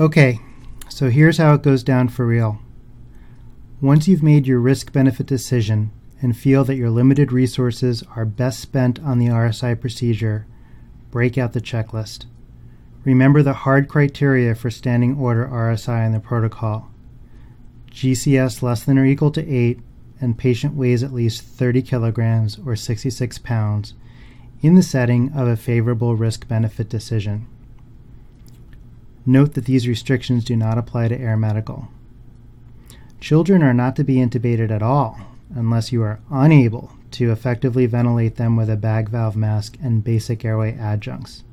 Okay, 0.00 0.40
so 0.88 1.10
here's 1.10 1.36
how 1.36 1.52
it 1.52 1.62
goes 1.62 1.82
down 1.82 2.08
for 2.08 2.24
real. 2.24 2.58
Once 3.82 4.08
you've 4.08 4.22
made 4.22 4.46
your 4.46 4.58
risk 4.58 4.94
benefit 4.94 5.26
decision 5.26 5.90
and 6.22 6.34
feel 6.34 6.64
that 6.64 6.76
your 6.76 6.88
limited 6.88 7.32
resources 7.32 8.02
are 8.16 8.24
best 8.24 8.60
spent 8.60 8.98
on 9.00 9.18
the 9.18 9.26
RSI 9.26 9.78
procedure, 9.78 10.46
break 11.10 11.36
out 11.36 11.52
the 11.52 11.60
checklist. 11.60 12.24
Remember 13.04 13.42
the 13.42 13.52
hard 13.52 13.88
criteria 13.88 14.54
for 14.54 14.70
standing 14.70 15.18
order 15.18 15.46
RSI 15.46 16.06
in 16.06 16.12
the 16.12 16.20
protocol 16.20 16.90
GCS 17.90 18.62
less 18.62 18.82
than 18.82 18.96
or 18.96 19.04
equal 19.04 19.30
to 19.32 19.46
8 19.46 19.80
and 20.18 20.38
patient 20.38 20.76
weighs 20.76 21.02
at 21.02 21.12
least 21.12 21.42
30 21.42 21.82
kilograms 21.82 22.58
or 22.64 22.74
66 22.74 23.36
pounds 23.36 23.92
in 24.62 24.76
the 24.76 24.82
setting 24.82 25.30
of 25.34 25.46
a 25.46 25.58
favorable 25.58 26.16
risk 26.16 26.48
benefit 26.48 26.88
decision. 26.88 27.46
Note 29.30 29.54
that 29.54 29.66
these 29.66 29.86
restrictions 29.86 30.44
do 30.44 30.56
not 30.56 30.76
apply 30.76 31.06
to 31.06 31.16
air 31.16 31.36
medical. 31.36 31.86
Children 33.20 33.62
are 33.62 33.72
not 33.72 33.94
to 33.94 34.02
be 34.02 34.16
intubated 34.16 34.72
at 34.72 34.82
all 34.82 35.20
unless 35.54 35.92
you 35.92 36.02
are 36.02 36.18
unable 36.32 36.90
to 37.12 37.30
effectively 37.30 37.86
ventilate 37.86 38.34
them 38.34 38.56
with 38.56 38.68
a 38.68 38.76
bag 38.76 39.08
valve 39.08 39.36
mask 39.36 39.78
and 39.80 40.02
basic 40.02 40.44
airway 40.44 40.76
adjuncts. 40.76 41.44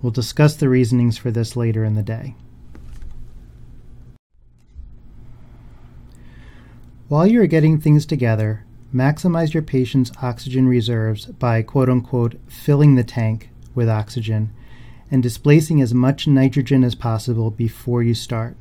We'll 0.00 0.12
discuss 0.12 0.54
the 0.54 0.68
reasonings 0.68 1.18
for 1.18 1.32
this 1.32 1.56
later 1.56 1.84
in 1.84 1.94
the 1.94 2.04
day. 2.04 2.36
While 7.08 7.26
you're 7.26 7.48
getting 7.48 7.80
things 7.80 8.06
together, 8.06 8.64
maximize 8.94 9.54
your 9.54 9.64
patient's 9.64 10.12
oxygen 10.22 10.68
reserves 10.68 11.26
by 11.26 11.62
quote 11.62 11.88
unquote 11.88 12.36
filling 12.46 12.94
the 12.94 13.02
tank 13.02 13.50
with 13.74 13.88
oxygen 13.88 14.52
and 15.12 15.22
displacing 15.22 15.82
as 15.82 15.92
much 15.92 16.26
nitrogen 16.26 16.82
as 16.82 16.94
possible 16.94 17.50
before 17.50 18.02
you 18.02 18.14
start. 18.14 18.56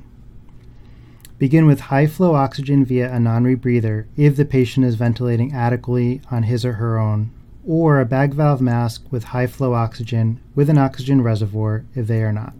Begin 1.40 1.66
with 1.66 1.80
high 1.80 2.06
flow 2.06 2.36
oxygen 2.36 2.84
via 2.84 3.12
a 3.12 3.20
non 3.20 3.46
rebreather 3.46 4.06
if 4.18 4.36
the 4.36 4.44
patient 4.44 4.86
is 4.86 4.96
ventilating 4.96 5.54
adequately 5.54 6.22
on 6.30 6.44
his 6.44 6.66
or 6.66 6.74
her 6.74 7.00
own, 7.00 7.32
or 7.66 8.00
a 8.00 8.06
bag 8.06 8.34
valve 8.34 8.62
mask 8.62 9.06
with 9.10 9.24
high 9.24 9.48
flow 9.48 9.74
oxygen 9.74 10.42
with 10.54 10.70
an 10.70 10.78
oxygen 10.78 11.22
reservoir 11.22 11.86
if 11.96 12.06
they 12.06 12.22
are 12.22 12.34
not. 12.34 12.54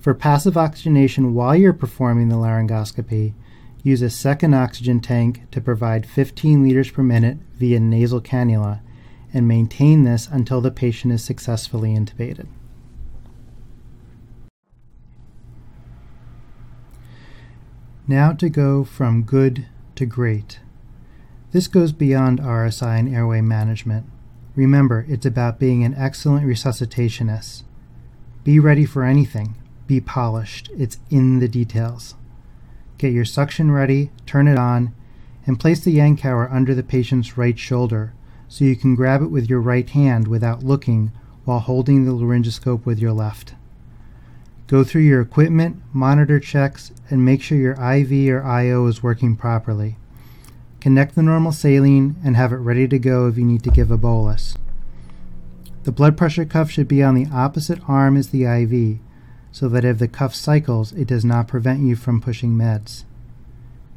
For 0.00 0.12
passive 0.12 0.56
oxygenation 0.56 1.32
while 1.32 1.54
you're 1.54 1.72
performing 1.72 2.28
the 2.28 2.36
laryngoscopy, 2.36 3.34
use 3.84 4.02
a 4.02 4.10
second 4.10 4.52
oxygen 4.52 4.98
tank 4.98 5.42
to 5.52 5.60
provide 5.60 6.06
15 6.06 6.64
liters 6.64 6.90
per 6.90 7.04
minute 7.04 7.38
via 7.54 7.78
nasal 7.78 8.20
cannula 8.20 8.80
and 9.36 9.46
maintain 9.46 10.04
this 10.04 10.26
until 10.32 10.62
the 10.62 10.70
patient 10.70 11.12
is 11.12 11.22
successfully 11.22 11.90
intubated. 11.90 12.46
Now 18.08 18.32
to 18.32 18.48
go 18.48 18.82
from 18.82 19.24
good 19.24 19.66
to 19.96 20.06
great. 20.06 20.60
This 21.52 21.68
goes 21.68 21.92
beyond 21.92 22.40
RSI 22.40 22.98
and 22.98 23.14
airway 23.14 23.42
management. 23.42 24.06
Remember, 24.54 25.04
it's 25.06 25.26
about 25.26 25.60
being 25.60 25.84
an 25.84 25.94
excellent 25.96 26.46
resuscitationist. 26.46 27.64
Be 28.42 28.58
ready 28.58 28.86
for 28.86 29.04
anything. 29.04 29.54
Be 29.86 30.00
polished. 30.00 30.70
It's 30.78 30.98
in 31.10 31.40
the 31.40 31.48
details. 31.48 32.14
Get 32.96 33.12
your 33.12 33.26
suction 33.26 33.70
ready, 33.70 34.10
turn 34.24 34.48
it 34.48 34.56
on, 34.56 34.94
and 35.44 35.60
place 35.60 35.84
the 35.84 35.94
Yankauer 35.94 36.50
under 36.50 36.74
the 36.74 36.82
patient's 36.82 37.36
right 37.36 37.58
shoulder 37.58 38.14
so 38.48 38.64
you 38.64 38.76
can 38.76 38.94
grab 38.94 39.22
it 39.22 39.30
with 39.30 39.48
your 39.48 39.60
right 39.60 39.88
hand 39.88 40.28
without 40.28 40.62
looking 40.62 41.12
while 41.44 41.60
holding 41.60 42.04
the 42.04 42.12
laryngoscope 42.12 42.84
with 42.84 42.98
your 42.98 43.12
left. 43.12 43.54
Go 44.66 44.82
through 44.82 45.02
your 45.02 45.20
equipment, 45.20 45.80
monitor 45.92 46.40
checks, 46.40 46.90
and 47.08 47.24
make 47.24 47.40
sure 47.40 47.56
your 47.56 47.80
IV 47.80 48.28
or 48.30 48.44
IO 48.44 48.86
is 48.86 49.02
working 49.02 49.36
properly. 49.36 49.96
Connect 50.80 51.14
the 51.14 51.22
normal 51.22 51.52
saline 51.52 52.16
and 52.24 52.36
have 52.36 52.52
it 52.52 52.56
ready 52.56 52.88
to 52.88 52.98
go 52.98 53.28
if 53.28 53.38
you 53.38 53.44
need 53.44 53.62
to 53.62 53.70
give 53.70 53.90
a 53.90 53.96
bolus. 53.96 54.56
The 55.84 55.92
blood 55.92 56.16
pressure 56.16 56.44
cuff 56.44 56.68
should 56.68 56.88
be 56.88 57.00
on 57.02 57.14
the 57.14 57.28
opposite 57.32 57.78
arm 57.88 58.16
as 58.16 58.30
the 58.30 58.44
IV, 58.44 58.98
so 59.52 59.68
that 59.68 59.84
if 59.84 60.00
the 60.00 60.08
cuff 60.08 60.34
cycles, 60.34 60.92
it 60.92 61.06
does 61.06 61.24
not 61.24 61.46
prevent 61.46 61.80
you 61.80 61.94
from 61.94 62.20
pushing 62.20 62.54
meds. 62.54 63.04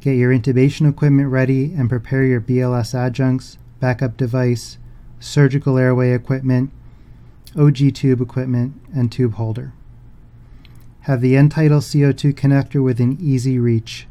Get 0.00 0.12
your 0.12 0.32
intubation 0.32 0.88
equipment 0.88 1.30
ready 1.30 1.74
and 1.74 1.88
prepare 1.88 2.24
your 2.24 2.40
BLS 2.40 2.94
adjuncts, 2.94 3.58
backup 3.80 4.16
device, 4.16 4.78
surgical 5.18 5.78
airway 5.78 6.12
equipment, 6.12 6.70
OG 7.58 7.94
tube 7.94 8.20
equipment, 8.20 8.80
and 8.94 9.10
tube 9.10 9.34
holder. 9.34 9.72
Have 11.02 11.20
the 11.20 11.36
end-tidal 11.36 11.80
CO2 11.80 12.34
connector 12.34 12.82
within 12.82 13.18
easy 13.20 13.58
reach. 13.58 14.06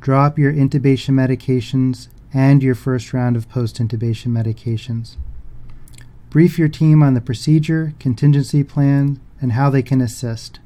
Drop 0.00 0.38
your 0.38 0.52
intubation 0.52 1.10
medications 1.10 2.08
and 2.32 2.62
your 2.62 2.74
first 2.74 3.12
round 3.12 3.36
of 3.36 3.48
post 3.48 3.76
intubation 3.76 4.28
medications. 4.28 5.16
Brief 6.30 6.58
your 6.58 6.68
team 6.68 7.02
on 7.02 7.14
the 7.14 7.20
procedure, 7.20 7.94
contingency 7.98 8.62
plan, 8.62 9.18
and 9.40 9.52
how 9.52 9.70
they 9.70 9.82
can 9.82 10.00
assist, 10.00 10.60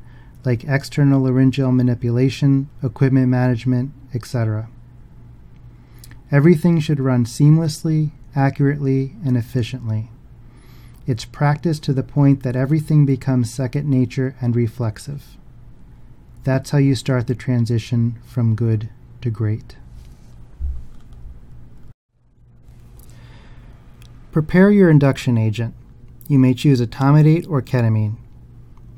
like 0.44 0.64
external 0.64 1.22
laryngeal 1.22 1.72
manipulation, 1.72 2.68
equipment 2.83 3.29
management, 3.29 3.92
etc. 4.12 4.68
Everything 6.33 6.81
should 6.81 6.99
run 6.99 7.27
seamlessly, 7.27 8.11
accurately, 8.35 9.14
and 9.23 9.37
efficiently. 9.37 10.09
It's 11.07 11.27
practiced 11.27 11.83
to 11.85 11.92
the 11.92 12.03
point 12.03 12.42
that 12.42 12.57
everything 12.57 13.05
becomes 13.05 13.53
second 13.53 13.87
nature 13.87 14.35
and 14.40 14.57
reflexive. 14.57 15.37
That's 16.42 16.71
how 16.71 16.79
you 16.79 16.95
start 16.95 17.27
the 17.27 17.35
transition 17.35 18.18
from 18.25 18.55
good 18.55 18.88
to 19.21 19.31
great. 19.31 19.77
Prepare 24.31 24.71
your 24.71 24.88
induction 24.88 25.37
agent. 25.37 25.75
You 26.29 26.38
may 26.38 26.55
choose 26.55 26.81
etomidate 26.81 27.47
or 27.51 27.61
ketamine. 27.61 28.16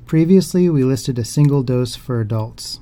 Previously, 0.07 0.70
we 0.70 0.85
listed 0.85 1.18
a 1.18 1.25
single 1.25 1.64
dose 1.64 1.97
for 1.97 2.20
adults. 2.20 2.79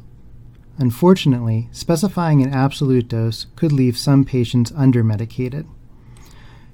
Unfortunately, 0.83 1.69
specifying 1.71 2.43
an 2.43 2.53
absolute 2.53 3.07
dose 3.07 3.47
could 3.55 3.71
leave 3.71 3.97
some 3.97 4.25
patients 4.25 4.73
under-medicated. 4.75 5.65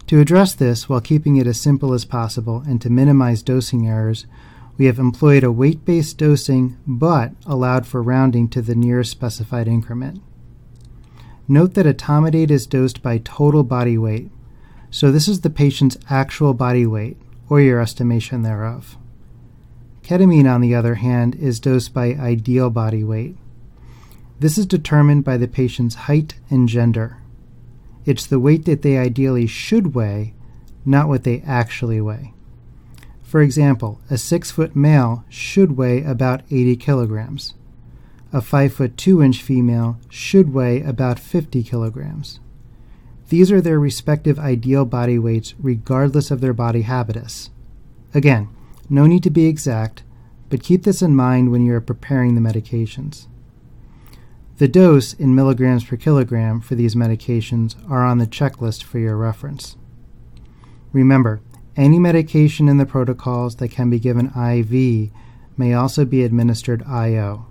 To 0.06 0.18
address 0.18 0.54
this 0.54 0.88
while 0.88 1.02
keeping 1.02 1.36
it 1.36 1.46
as 1.46 1.60
simple 1.60 1.92
as 1.92 2.06
possible 2.06 2.62
and 2.66 2.80
to 2.80 2.88
minimize 2.88 3.42
dosing 3.42 3.86
errors, 3.86 4.24
we 4.78 4.86
have 4.86 4.98
employed 4.98 5.44
a 5.44 5.52
weight 5.52 5.84
based 5.84 6.16
dosing 6.16 6.78
but 6.86 7.32
allowed 7.44 7.86
for 7.86 8.02
rounding 8.02 8.48
to 8.48 8.62
the 8.62 8.74
nearest 8.74 9.10
specified 9.10 9.68
increment. 9.68 10.22
Note 11.46 11.74
that 11.74 11.84
etomidate 11.84 12.50
is 12.50 12.66
dosed 12.66 13.02
by 13.02 13.18
total 13.18 13.62
body 13.62 13.98
weight, 13.98 14.30
so 14.90 15.12
this 15.12 15.28
is 15.28 15.42
the 15.42 15.50
patient's 15.50 15.98
actual 16.08 16.54
body 16.54 16.86
weight, 16.86 17.18
or 17.50 17.60
your 17.60 17.78
estimation 17.78 18.40
thereof. 18.40 18.96
Ketamine, 20.02 20.50
on 20.50 20.62
the 20.62 20.74
other 20.74 20.94
hand, 20.94 21.34
is 21.34 21.60
dosed 21.60 21.92
by 21.92 22.14
ideal 22.14 22.70
body 22.70 23.04
weight. 23.04 23.36
This 24.40 24.56
is 24.56 24.66
determined 24.66 25.24
by 25.24 25.36
the 25.36 25.48
patient's 25.48 25.94
height 26.06 26.34
and 26.48 26.68
gender. 26.68 27.16
It's 28.04 28.26
the 28.26 28.38
weight 28.38 28.64
that 28.66 28.82
they 28.82 28.96
ideally 28.96 29.46
should 29.46 29.94
weigh, 29.94 30.34
not 30.84 31.08
what 31.08 31.24
they 31.24 31.42
actually 31.44 32.00
weigh. 32.00 32.34
For 33.22 33.42
example, 33.42 34.00
a 34.08 34.16
6 34.16 34.50
foot 34.50 34.76
male 34.76 35.24
should 35.28 35.76
weigh 35.76 36.02
about 36.02 36.42
80 36.50 36.76
kilograms. 36.76 37.54
A 38.32 38.40
5 38.40 38.72
foot 38.72 38.96
2 38.96 39.22
inch 39.22 39.42
female 39.42 39.98
should 40.08 40.54
weigh 40.54 40.82
about 40.82 41.18
50 41.18 41.62
kilograms. 41.62 42.40
These 43.28 43.52
are 43.52 43.60
their 43.60 43.78
respective 43.78 44.38
ideal 44.38 44.84
body 44.84 45.18
weights 45.18 45.54
regardless 45.58 46.30
of 46.30 46.40
their 46.40 46.54
body 46.54 46.82
habitus. 46.82 47.50
Again, 48.14 48.48
no 48.88 49.06
need 49.06 49.22
to 49.24 49.30
be 49.30 49.46
exact, 49.46 50.02
but 50.48 50.62
keep 50.62 50.84
this 50.84 51.02
in 51.02 51.14
mind 51.14 51.50
when 51.50 51.64
you 51.64 51.74
are 51.74 51.80
preparing 51.80 52.34
the 52.34 52.40
medications. 52.40 53.26
The 54.58 54.66
dose 54.66 55.12
in 55.12 55.36
milligrams 55.36 55.84
per 55.84 55.96
kilogram 55.96 56.60
for 56.60 56.74
these 56.74 56.96
medications 56.96 57.76
are 57.88 58.04
on 58.04 58.18
the 58.18 58.26
checklist 58.26 58.82
for 58.82 58.98
your 58.98 59.16
reference. 59.16 59.76
Remember, 60.92 61.40
any 61.76 62.00
medication 62.00 62.68
in 62.68 62.76
the 62.76 62.84
protocols 62.84 63.54
that 63.56 63.68
can 63.68 63.88
be 63.88 64.00
given 64.00 64.32
IV 64.36 65.12
may 65.56 65.74
also 65.74 66.04
be 66.04 66.24
administered 66.24 66.82
IO, 66.82 67.46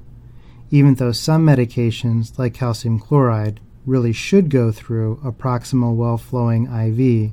even 0.70 0.96
though 0.96 1.14
some 1.14 1.46
medications, 1.46 2.38
like 2.38 2.54
calcium 2.54 3.00
chloride, 3.00 3.62
really 3.86 4.12
should 4.12 4.50
go 4.50 4.70
through 4.70 5.22
a 5.24 5.32
proximal 5.32 5.96
well 5.96 6.18
flowing 6.18 6.66
IV 6.66 7.32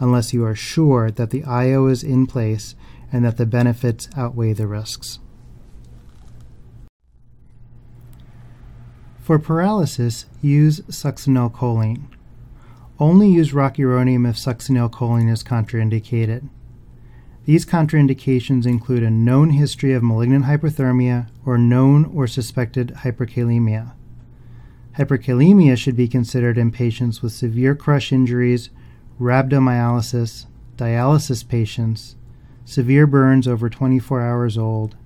unless 0.00 0.34
you 0.34 0.44
are 0.44 0.54
sure 0.54 1.10
that 1.10 1.30
the 1.30 1.44
IO 1.44 1.86
is 1.86 2.04
in 2.04 2.26
place 2.26 2.74
and 3.10 3.24
that 3.24 3.38
the 3.38 3.46
benefits 3.46 4.06
outweigh 4.18 4.52
the 4.52 4.66
risks. 4.66 5.18
For 9.24 9.38
paralysis, 9.38 10.26
use 10.42 10.80
succinylcholine. 10.80 12.02
Only 12.98 13.30
use 13.30 13.52
rocuronium 13.52 14.28
if 14.28 14.36
succinylcholine 14.36 15.32
is 15.32 15.42
contraindicated. 15.42 16.50
These 17.46 17.64
contraindications 17.64 18.66
include 18.66 19.02
a 19.02 19.10
known 19.10 19.48
history 19.48 19.94
of 19.94 20.02
malignant 20.02 20.44
hyperthermia 20.44 21.30
or 21.46 21.56
known 21.56 22.04
or 22.14 22.26
suspected 22.26 22.96
hyperkalemia. 22.98 23.92
Hyperkalemia 24.98 25.78
should 25.78 25.96
be 25.96 26.06
considered 26.06 26.58
in 26.58 26.70
patients 26.70 27.22
with 27.22 27.32
severe 27.32 27.74
crush 27.74 28.12
injuries, 28.12 28.68
rhabdomyolysis, 29.18 30.44
dialysis 30.76 31.48
patients, 31.48 32.16
severe 32.66 33.06
burns 33.06 33.48
over 33.48 33.70
24 33.70 34.20
hours 34.20 34.58
old, 34.58 34.96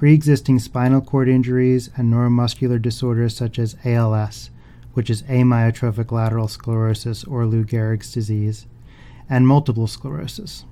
pre 0.00 0.14
existing 0.14 0.58
spinal 0.58 1.02
cord 1.02 1.28
injuries, 1.28 1.90
and 1.94 2.10
neuromuscular 2.10 2.80
disorders 2.80 3.36
such 3.36 3.58
as 3.58 3.76
ALS, 3.84 4.48
which 4.94 5.10
is 5.10 5.24
amyotrophic 5.24 6.10
lateral 6.10 6.48
sclerosis 6.48 7.22
or 7.24 7.44
Lou 7.44 7.66
Gehrig's 7.66 8.10
disease, 8.10 8.66
and 9.28 9.46
multiple 9.46 9.86
sclerosis. 9.86 10.64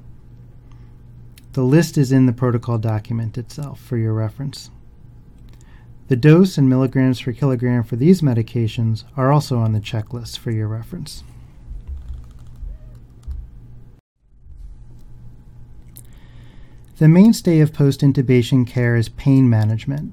The 1.52 1.62
list 1.62 1.98
is 1.98 2.10
in 2.10 2.24
the 2.24 2.32
protocol 2.32 2.78
document 2.78 3.36
itself 3.36 3.78
for 3.78 3.98
your 3.98 4.14
reference. 4.14 4.70
The 6.06 6.16
dose 6.16 6.56
and 6.56 6.66
milligrams 6.66 7.20
per 7.20 7.32
kilogram 7.32 7.84
for 7.84 7.96
these 7.96 8.22
medications 8.22 9.04
are 9.14 9.30
also 9.30 9.58
on 9.58 9.74
the 9.74 9.80
checklist 9.80 10.38
for 10.38 10.52
your 10.52 10.68
reference. 10.68 11.22
The 16.98 17.06
mainstay 17.06 17.60
of 17.60 17.72
post 17.72 18.00
intubation 18.00 18.66
care 18.66 18.96
is 18.96 19.08
pain 19.08 19.48
management. 19.48 20.12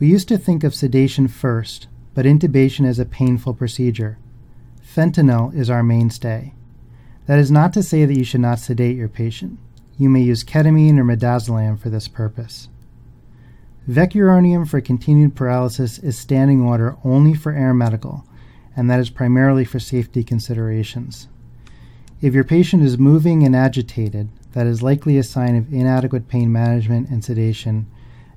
We 0.00 0.06
used 0.06 0.26
to 0.28 0.38
think 0.38 0.64
of 0.64 0.74
sedation 0.74 1.28
first, 1.28 1.86
but 2.14 2.24
intubation 2.24 2.86
is 2.86 2.98
a 2.98 3.04
painful 3.04 3.52
procedure. 3.52 4.16
Fentanyl 4.82 5.54
is 5.54 5.68
our 5.68 5.82
mainstay. 5.82 6.54
That 7.26 7.38
is 7.38 7.50
not 7.50 7.74
to 7.74 7.82
say 7.82 8.06
that 8.06 8.16
you 8.16 8.24
should 8.24 8.40
not 8.40 8.58
sedate 8.58 8.96
your 8.96 9.10
patient. 9.10 9.58
You 9.98 10.08
may 10.08 10.22
use 10.22 10.44
ketamine 10.44 10.98
or 10.98 11.04
midazolam 11.04 11.78
for 11.78 11.90
this 11.90 12.08
purpose. 12.08 12.70
Vecuronium 13.86 14.66
for 14.66 14.80
continued 14.80 15.36
paralysis 15.36 15.98
is 15.98 16.16
standing 16.16 16.62
order 16.62 16.96
only 17.04 17.34
for 17.34 17.52
air 17.52 17.74
medical, 17.74 18.24
and 18.74 18.88
that 18.88 19.00
is 19.00 19.10
primarily 19.10 19.66
for 19.66 19.78
safety 19.78 20.24
considerations. 20.24 21.28
If 22.22 22.32
your 22.32 22.44
patient 22.44 22.82
is 22.82 22.96
moving 22.96 23.44
and 23.44 23.54
agitated, 23.54 24.30
that 24.52 24.66
is 24.66 24.82
likely 24.82 25.18
a 25.18 25.22
sign 25.22 25.56
of 25.56 25.72
inadequate 25.72 26.28
pain 26.28 26.50
management 26.50 27.08
and 27.10 27.24
sedation, 27.24 27.86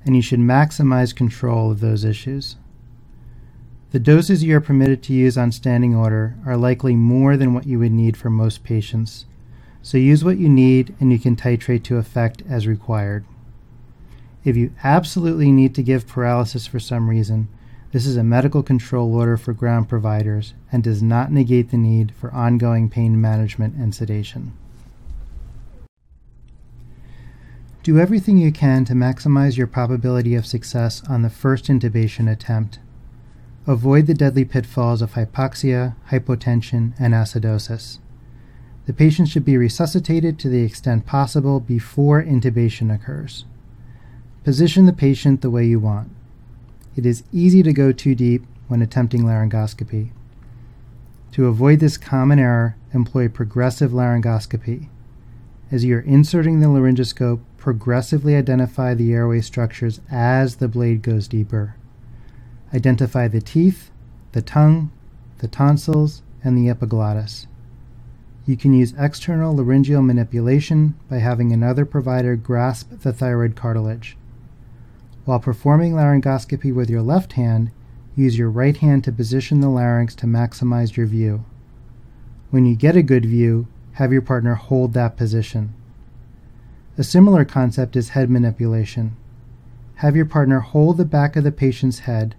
and 0.04 0.16
you 0.16 0.22
should 0.22 0.40
maximize 0.40 1.14
control 1.14 1.70
of 1.70 1.80
those 1.80 2.04
issues. 2.04 2.56
The 3.90 3.98
doses 3.98 4.42
you 4.42 4.56
are 4.56 4.60
permitted 4.60 5.02
to 5.04 5.12
use 5.12 5.36
on 5.36 5.52
standing 5.52 5.94
order 5.94 6.36
are 6.46 6.56
likely 6.56 6.96
more 6.96 7.36
than 7.36 7.52
what 7.52 7.66
you 7.66 7.78
would 7.78 7.92
need 7.92 8.16
for 8.16 8.30
most 8.30 8.64
patients, 8.64 9.26
so 9.82 9.98
use 9.98 10.24
what 10.24 10.38
you 10.38 10.48
need 10.48 10.94
and 11.00 11.12
you 11.12 11.18
can 11.18 11.36
titrate 11.36 11.82
to 11.84 11.98
effect 11.98 12.42
as 12.48 12.66
required. 12.66 13.24
If 14.44 14.56
you 14.56 14.72
absolutely 14.82 15.52
need 15.52 15.74
to 15.74 15.82
give 15.82 16.06
paralysis 16.06 16.66
for 16.66 16.80
some 16.80 17.08
reason, 17.08 17.48
this 17.92 18.06
is 18.06 18.16
a 18.16 18.24
medical 18.24 18.62
control 18.62 19.14
order 19.14 19.36
for 19.36 19.52
ground 19.52 19.88
providers 19.88 20.54
and 20.72 20.82
does 20.82 21.02
not 21.02 21.30
negate 21.30 21.70
the 21.70 21.76
need 21.76 22.12
for 22.14 22.32
ongoing 22.32 22.88
pain 22.88 23.20
management 23.20 23.74
and 23.74 23.94
sedation. 23.94 24.56
Do 27.82 27.98
everything 27.98 28.38
you 28.38 28.52
can 28.52 28.84
to 28.84 28.92
maximize 28.92 29.56
your 29.56 29.66
probability 29.66 30.36
of 30.36 30.46
success 30.46 31.02
on 31.08 31.22
the 31.22 31.30
first 31.30 31.64
intubation 31.64 32.30
attempt. 32.30 32.78
Avoid 33.66 34.06
the 34.06 34.14
deadly 34.14 34.44
pitfalls 34.44 35.02
of 35.02 35.14
hypoxia, 35.14 35.96
hypotension, 36.10 36.92
and 37.00 37.12
acidosis. 37.12 37.98
The 38.86 38.92
patient 38.92 39.28
should 39.28 39.44
be 39.44 39.56
resuscitated 39.56 40.38
to 40.38 40.48
the 40.48 40.62
extent 40.62 41.06
possible 41.06 41.58
before 41.58 42.22
intubation 42.22 42.94
occurs. 42.94 43.46
Position 44.44 44.86
the 44.86 44.92
patient 44.92 45.40
the 45.40 45.50
way 45.50 45.64
you 45.64 45.80
want. 45.80 46.08
It 46.94 47.04
is 47.04 47.24
easy 47.32 47.64
to 47.64 47.72
go 47.72 47.90
too 47.90 48.14
deep 48.14 48.46
when 48.68 48.80
attempting 48.80 49.22
laryngoscopy. 49.22 50.10
To 51.32 51.46
avoid 51.46 51.80
this 51.80 51.96
common 51.96 52.38
error, 52.38 52.76
employ 52.94 53.28
progressive 53.28 53.90
laryngoscopy. 53.90 54.88
As 55.72 55.86
you 55.86 55.96
are 55.96 56.00
inserting 56.00 56.60
the 56.60 56.66
laryngoscope, 56.66 57.40
progressively 57.56 58.36
identify 58.36 58.92
the 58.92 59.14
airway 59.14 59.40
structures 59.40 60.02
as 60.10 60.56
the 60.56 60.68
blade 60.68 61.00
goes 61.00 61.26
deeper. 61.26 61.76
Identify 62.74 63.28
the 63.28 63.40
teeth, 63.40 63.90
the 64.32 64.42
tongue, 64.42 64.92
the 65.38 65.48
tonsils, 65.48 66.20
and 66.44 66.58
the 66.58 66.68
epiglottis. 66.68 67.46
You 68.44 68.58
can 68.58 68.74
use 68.74 68.92
external 68.98 69.56
laryngeal 69.56 70.02
manipulation 70.02 70.94
by 71.08 71.18
having 71.20 71.52
another 71.52 71.86
provider 71.86 72.36
grasp 72.36 72.90
the 73.00 73.12
thyroid 73.14 73.56
cartilage. 73.56 74.18
While 75.24 75.40
performing 75.40 75.94
laryngoscopy 75.94 76.74
with 76.74 76.90
your 76.90 77.00
left 77.02 77.32
hand, 77.32 77.70
use 78.14 78.36
your 78.36 78.50
right 78.50 78.76
hand 78.76 79.04
to 79.04 79.12
position 79.12 79.60
the 79.60 79.70
larynx 79.70 80.14
to 80.16 80.26
maximize 80.26 80.96
your 80.98 81.06
view. 81.06 81.46
When 82.50 82.66
you 82.66 82.76
get 82.76 82.94
a 82.94 83.02
good 83.02 83.24
view, 83.24 83.68
have 83.94 84.12
your 84.12 84.22
partner 84.22 84.54
hold 84.54 84.94
that 84.94 85.16
position. 85.16 85.74
A 86.98 87.04
similar 87.04 87.44
concept 87.44 87.96
is 87.96 88.10
head 88.10 88.30
manipulation. 88.30 89.16
Have 89.96 90.16
your 90.16 90.26
partner 90.26 90.60
hold 90.60 90.96
the 90.96 91.04
back 91.04 91.36
of 91.36 91.44
the 91.44 91.52
patient's 91.52 92.00
head, 92.00 92.34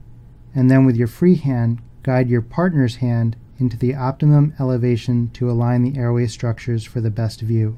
and 0.54 0.70
then 0.70 0.86
with 0.86 0.96
your 0.96 1.08
free 1.08 1.36
hand, 1.36 1.82
guide 2.04 2.30
your 2.30 2.42
partner's 2.42 2.98
hand 2.98 3.36
into 3.58 3.78
the 3.78 3.96
optimum 3.96 4.54
elevation 4.60 5.30
to 5.32 5.50
align 5.50 5.84
the 5.84 5.98
airway 5.98 6.28
structures 6.28 6.84
for 6.84 7.02
the 7.02 7.10
best 7.10 7.42
view. 7.42 7.78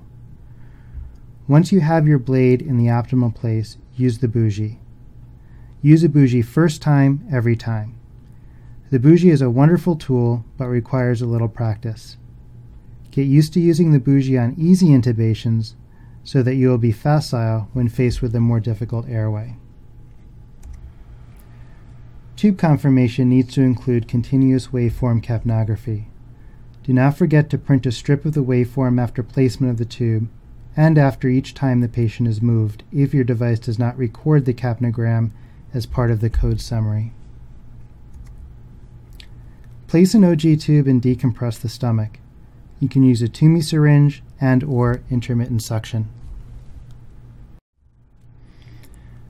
Once 1.48 1.72
you 1.72 1.80
have 1.80 2.08
your 2.08 2.18
blade 2.18 2.62
in 2.62 2.78
the 2.78 2.88
optimal 2.88 3.34
place, 3.34 3.78
use 3.96 4.18
the 4.18 4.28
bougie. 4.28 4.80
Use 5.82 6.04
a 6.04 6.10
bougie 6.10 6.42
first 6.42 6.82
time, 6.82 7.28
every 7.32 7.56
time. 7.56 7.96
The 8.90 9.00
bougie 9.00 9.30
is 9.30 9.42
a 9.42 9.50
wonderful 9.50 9.96
tool, 9.96 10.44
but 10.58 10.68
requires 10.68 11.22
a 11.22 11.28
little 11.28 11.48
practice. 11.48 12.18
Get 13.16 13.28
used 13.28 13.54
to 13.54 13.62
using 13.62 13.94
the 13.94 14.00
bougie 14.02 14.38
on 14.38 14.56
easy 14.58 14.88
intubations 14.88 15.76
so 16.26 16.44
that 16.44 16.56
you 16.56 16.68
will 16.68 16.78
be 16.78 16.92
facile 16.92 17.70
when 17.72 17.88
faced 17.88 18.22
with 18.22 18.36
a 18.36 18.42
more 18.42 18.60
difficult 18.60 19.08
airway. 19.08 19.56
Tube 22.36 22.58
conformation 22.58 23.30
needs 23.30 23.54
to 23.54 23.62
include 23.62 24.10
continuous 24.10 24.68
waveform 24.68 25.24
capnography. 25.24 26.08
Do 26.84 26.92
not 26.92 27.16
forget 27.18 27.50
to 27.52 27.58
print 27.58 27.86
a 27.86 27.94
strip 27.94 28.26
of 28.26 28.34
the 28.34 28.44
waveform 28.44 29.02
after 29.02 29.24
placement 29.24 29.72
of 29.72 29.78
the 29.78 29.86
tube 29.86 30.28
and 30.76 30.98
after 30.98 31.30
each 31.30 31.54
time 31.54 31.80
the 31.80 31.88
patient 31.88 32.28
is 32.28 32.42
moved 32.42 32.84
if 32.92 33.14
your 33.14 33.24
device 33.24 33.60
does 33.60 33.80
not 33.80 33.98
record 33.98 34.44
the 34.44 34.54
capnogram 34.54 35.32
as 35.74 35.86
part 35.86 36.12
of 36.12 36.20
the 36.20 36.30
code 36.30 36.60
summary. 36.60 37.14
Place 39.88 40.14
an 40.14 40.26
OG 40.26 40.60
tube 40.60 40.88
and 40.88 41.02
decompress 41.02 41.62
the 41.62 41.70
stomach. 41.70 42.20
You 42.86 42.90
can 42.90 43.02
use 43.02 43.24
a 43.24 43.28
Toomey 43.28 43.62
syringe 43.62 44.22
and 44.40 44.64
or 44.64 45.02
intermittent 45.10 45.64
suction. 45.64 46.08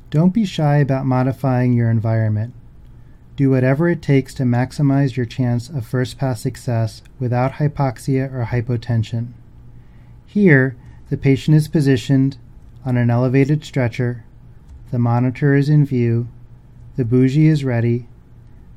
Don't 0.09 0.33
be 0.33 0.43
shy 0.43 0.79
about 0.79 1.05
modifying 1.05 1.71
your 1.71 1.89
environment. 1.89 2.53
Do 3.37 3.49
whatever 3.49 3.87
it 3.87 4.01
takes 4.01 4.33
to 4.33 4.43
maximize 4.43 5.15
your 5.15 5.25
chance 5.25 5.69
of 5.69 5.87
first 5.87 6.17
pass 6.17 6.41
success 6.41 7.01
without 7.17 7.53
hypoxia 7.53 8.29
or 8.29 8.43
hypotension. 8.51 9.31
Here, 10.25 10.75
the 11.09 11.15
patient 11.15 11.55
is 11.55 11.69
positioned 11.69 12.35
on 12.85 12.97
an 12.97 13.09
elevated 13.09 13.63
stretcher, 13.63 14.25
the 14.91 14.99
monitor 14.99 15.55
is 15.55 15.69
in 15.69 15.85
view, 15.85 16.27
the 16.97 17.05
bougie 17.05 17.47
is 17.47 17.63
ready, 17.63 18.09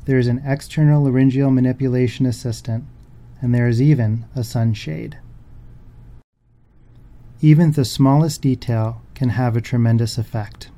there 0.04 0.18
is 0.20 0.28
an 0.28 0.40
external 0.46 1.02
laryngeal 1.02 1.50
manipulation 1.50 2.26
assistant, 2.26 2.84
and 3.40 3.54
there 3.54 3.68
is 3.68 3.80
even 3.80 4.26
a 4.34 4.44
sunshade. 4.44 5.18
Even 7.40 7.72
the 7.72 7.84
smallest 7.84 8.42
detail 8.42 9.00
can 9.14 9.30
have 9.30 9.56
a 9.56 9.60
tremendous 9.60 10.18
effect. 10.18 10.70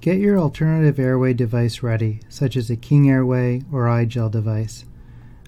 Get 0.00 0.18
your 0.18 0.38
alternative 0.38 0.98
airway 0.98 1.32
device 1.32 1.82
ready, 1.82 2.20
such 2.28 2.56
as 2.56 2.70
a 2.70 2.76
King 2.76 3.08
Airway 3.08 3.62
or 3.70 3.84
iGel 3.84 4.30
device. 4.30 4.84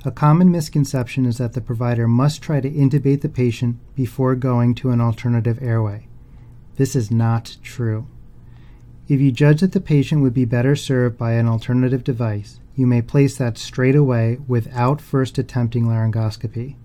A 0.05 0.13
common 0.13 0.51
misconception 0.51 1.25
is 1.25 1.39
that 1.39 1.55
the 1.55 1.61
provider 1.61 2.07
must 2.07 2.43
try 2.43 2.61
to 2.61 2.71
intubate 2.71 3.23
the 3.23 3.29
patient 3.29 3.79
before 3.97 4.35
going 4.35 4.75
to 4.77 4.91
an 4.91 5.01
alternative 5.01 5.59
airway. 5.63 6.07
This 6.77 6.95
is 6.95 7.11
not 7.11 7.57
true. 7.63 8.07
If 9.07 9.21
you 9.21 9.33
judge 9.33 9.61
that 9.61 9.73
the 9.73 9.83
patient 9.83 10.23
would 10.23 10.33
be 10.33 10.47
better 10.47 10.75
served 10.75 11.19
by 11.19 11.33
an 11.33 11.47
alternative 11.47 12.03
device, 12.03 12.59
you 12.75 12.87
may 12.87 13.03
place 13.03 13.37
that 13.37 13.59
straight 13.59 13.95
away 13.95 14.39
without 14.49 14.99
first 14.99 15.37
attempting 15.37 15.85
laryngoscopy. 15.85 16.77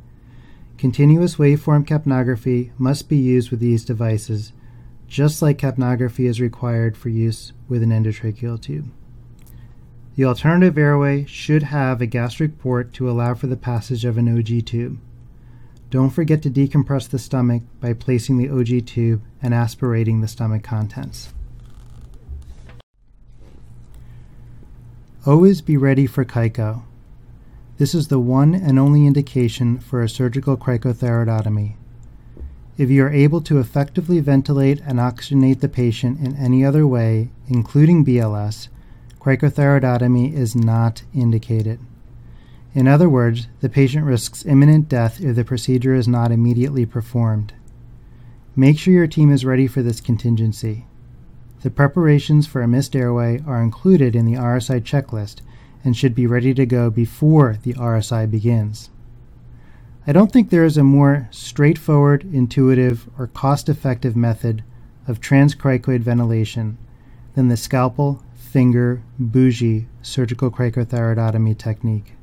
Continuous 0.77 1.37
waveform 1.37 1.85
capnography 1.87 2.71
must 2.77 3.07
be 3.07 3.15
used 3.15 3.51
with 3.51 3.61
these 3.61 3.85
devices, 3.85 4.51
just 5.07 5.41
like 5.41 5.57
capnography 5.57 6.25
is 6.25 6.41
required 6.41 6.97
for 6.97 7.07
use 7.07 7.53
with 7.69 7.81
an 7.81 7.91
endotracheal 7.91 8.61
tube. 8.61 8.91
The 10.17 10.25
alternative 10.25 10.77
airway 10.77 11.23
should 11.23 11.63
have 11.63 12.01
a 12.01 12.05
gastric 12.05 12.59
port 12.59 12.93
to 12.95 13.09
allow 13.09 13.33
for 13.33 13.47
the 13.47 13.55
passage 13.55 14.03
of 14.03 14.17
an 14.17 14.27
OG 14.27 14.65
tube. 14.65 14.99
Don't 15.89 16.09
forget 16.09 16.41
to 16.41 16.49
decompress 16.49 17.07
the 17.07 17.17
stomach 17.17 17.63
by 17.79 17.93
placing 17.93 18.37
the 18.37 18.49
OG 18.49 18.85
tube 18.87 19.21
and 19.41 19.53
aspirating 19.53 20.19
the 20.19 20.27
stomach 20.27 20.63
contents. 20.63 21.33
Always 25.25 25.59
be 25.59 25.75
ready 25.75 26.07
for 26.07 26.23
CICO. 26.23 26.83
This 27.77 27.93
is 27.93 28.07
the 28.07 28.19
one 28.19 28.55
and 28.55 28.79
only 28.79 29.05
indication 29.05 29.77
for 29.77 30.01
a 30.01 30.07
surgical 30.07 30.55
cricothyroidotomy. 30.55 31.73
If 32.77 32.89
you 32.89 33.03
are 33.03 33.11
able 33.11 33.41
to 33.41 33.59
effectively 33.59 34.21
ventilate 34.21 34.79
and 34.79 34.97
oxygenate 34.97 35.59
the 35.59 35.67
patient 35.67 36.21
in 36.21 36.37
any 36.37 36.63
other 36.63 36.87
way, 36.87 37.31
including 37.49 38.05
BLS, 38.05 38.69
cricothyroidotomy 39.19 40.33
is 40.33 40.55
not 40.55 41.03
indicated. 41.13 41.81
In 42.73 42.87
other 42.87 43.09
words, 43.09 43.47
the 43.59 43.67
patient 43.67 44.05
risks 44.05 44.45
imminent 44.45 44.87
death 44.87 45.19
if 45.19 45.35
the 45.35 45.43
procedure 45.43 45.95
is 45.95 46.07
not 46.07 46.31
immediately 46.31 46.85
performed. 46.85 47.51
Make 48.55 48.79
sure 48.79 48.93
your 48.93 49.05
team 49.05 49.33
is 49.33 49.43
ready 49.43 49.67
for 49.67 49.81
this 49.81 49.99
contingency. 49.99 50.85
The 51.61 51.69
preparations 51.69 52.47
for 52.47 52.61
a 52.61 52.67
missed 52.67 52.95
airway 52.95 53.43
are 53.45 53.61
included 53.61 54.15
in 54.15 54.25
the 54.25 54.35
RSI 54.35 54.81
checklist 54.81 55.41
and 55.83 55.95
should 55.95 56.15
be 56.15 56.25
ready 56.25 56.53
to 56.53 56.65
go 56.65 56.89
before 56.89 57.57
the 57.63 57.73
RSI 57.73 58.31
begins. 58.31 58.89
I 60.07 60.13
don't 60.13 60.31
think 60.31 60.49
there 60.49 60.63
is 60.63 60.77
a 60.77 60.83
more 60.83 61.27
straightforward, 61.31 62.23
intuitive, 62.33 63.09
or 63.17 63.27
cost 63.27 63.67
effective 63.67 64.15
method 64.15 64.63
of 65.05 65.19
transcricoid 65.19 65.99
ventilation 65.99 66.77
than 67.35 67.49
the 67.49 67.57
scalpel, 67.57 68.23
finger, 68.33 69.03
bougie 69.19 69.87
surgical 70.01 70.49
cricothyroidotomy 70.49 71.57
technique. 71.57 72.13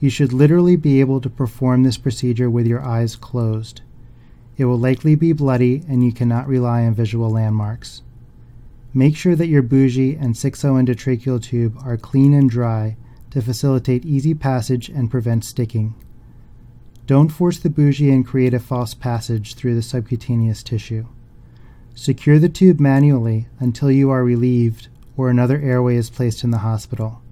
You 0.00 0.10
should 0.10 0.32
literally 0.32 0.74
be 0.74 1.00
able 1.00 1.20
to 1.20 1.30
perform 1.30 1.84
this 1.84 1.96
procedure 1.96 2.50
with 2.50 2.66
your 2.66 2.82
eyes 2.82 3.14
closed. 3.14 3.82
It 4.56 4.64
will 4.64 4.78
likely 4.78 5.14
be 5.14 5.32
bloody 5.32 5.84
and 5.88 6.04
you 6.04 6.12
cannot 6.12 6.48
rely 6.48 6.84
on 6.84 6.94
visual 6.94 7.30
landmarks. 7.30 8.02
Make 8.94 9.16
sure 9.16 9.34
that 9.36 9.48
your 9.48 9.62
bougie 9.62 10.16
and 10.16 10.34
6-0 10.34 10.84
endotracheal 10.84 11.42
tube 11.42 11.78
are 11.82 11.96
clean 11.96 12.34
and 12.34 12.50
dry 12.50 12.96
to 13.30 13.40
facilitate 13.40 14.04
easy 14.04 14.34
passage 14.34 14.90
and 14.90 15.10
prevent 15.10 15.44
sticking. 15.44 15.94
Don't 17.06 17.30
force 17.30 17.58
the 17.58 17.70
bougie 17.70 18.10
and 18.10 18.26
create 18.26 18.52
a 18.52 18.60
false 18.60 18.92
passage 18.92 19.54
through 19.54 19.74
the 19.74 19.82
subcutaneous 19.82 20.62
tissue. 20.62 21.06
Secure 21.94 22.38
the 22.38 22.50
tube 22.50 22.80
manually 22.80 23.48
until 23.58 23.90
you 23.90 24.10
are 24.10 24.24
relieved 24.24 24.88
or 25.16 25.30
another 25.30 25.58
airway 25.60 25.96
is 25.96 26.10
placed 26.10 26.44
in 26.44 26.50
the 26.50 26.58
hospital. 26.58 27.22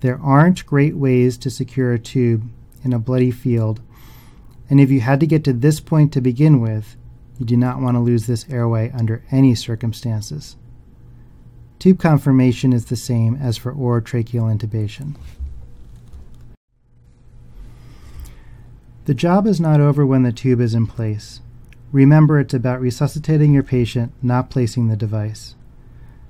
There 0.00 0.20
aren't 0.20 0.66
great 0.66 0.96
ways 0.96 1.38
to 1.38 1.50
secure 1.50 1.92
a 1.92 1.98
tube 1.98 2.48
in 2.82 2.92
a 2.92 2.98
bloody 2.98 3.30
field, 3.30 3.80
and 4.68 4.80
if 4.80 4.90
you 4.90 5.00
had 5.00 5.20
to 5.20 5.26
get 5.26 5.44
to 5.44 5.52
this 5.52 5.78
point 5.78 6.12
to 6.12 6.20
begin 6.20 6.60
with, 6.60 6.96
you 7.38 7.46
do 7.46 7.56
not 7.56 7.80
want 7.80 7.96
to 7.96 8.00
lose 8.00 8.26
this 8.26 8.48
airway 8.48 8.90
under 8.92 9.24
any 9.30 9.54
circumstances. 9.54 10.56
Tube 11.80 11.98
conformation 11.98 12.74
is 12.74 12.84
the 12.84 12.94
same 12.94 13.36
as 13.36 13.56
for 13.56 13.72
orotracheal 13.72 14.54
intubation. 14.54 15.16
The 19.06 19.14
job 19.14 19.46
is 19.46 19.62
not 19.62 19.80
over 19.80 20.04
when 20.04 20.22
the 20.22 20.30
tube 20.30 20.60
is 20.60 20.74
in 20.74 20.86
place. 20.86 21.40
Remember, 21.90 22.38
it's 22.38 22.52
about 22.52 22.82
resuscitating 22.82 23.54
your 23.54 23.62
patient, 23.62 24.12
not 24.22 24.50
placing 24.50 24.88
the 24.88 24.96
device. 24.96 25.54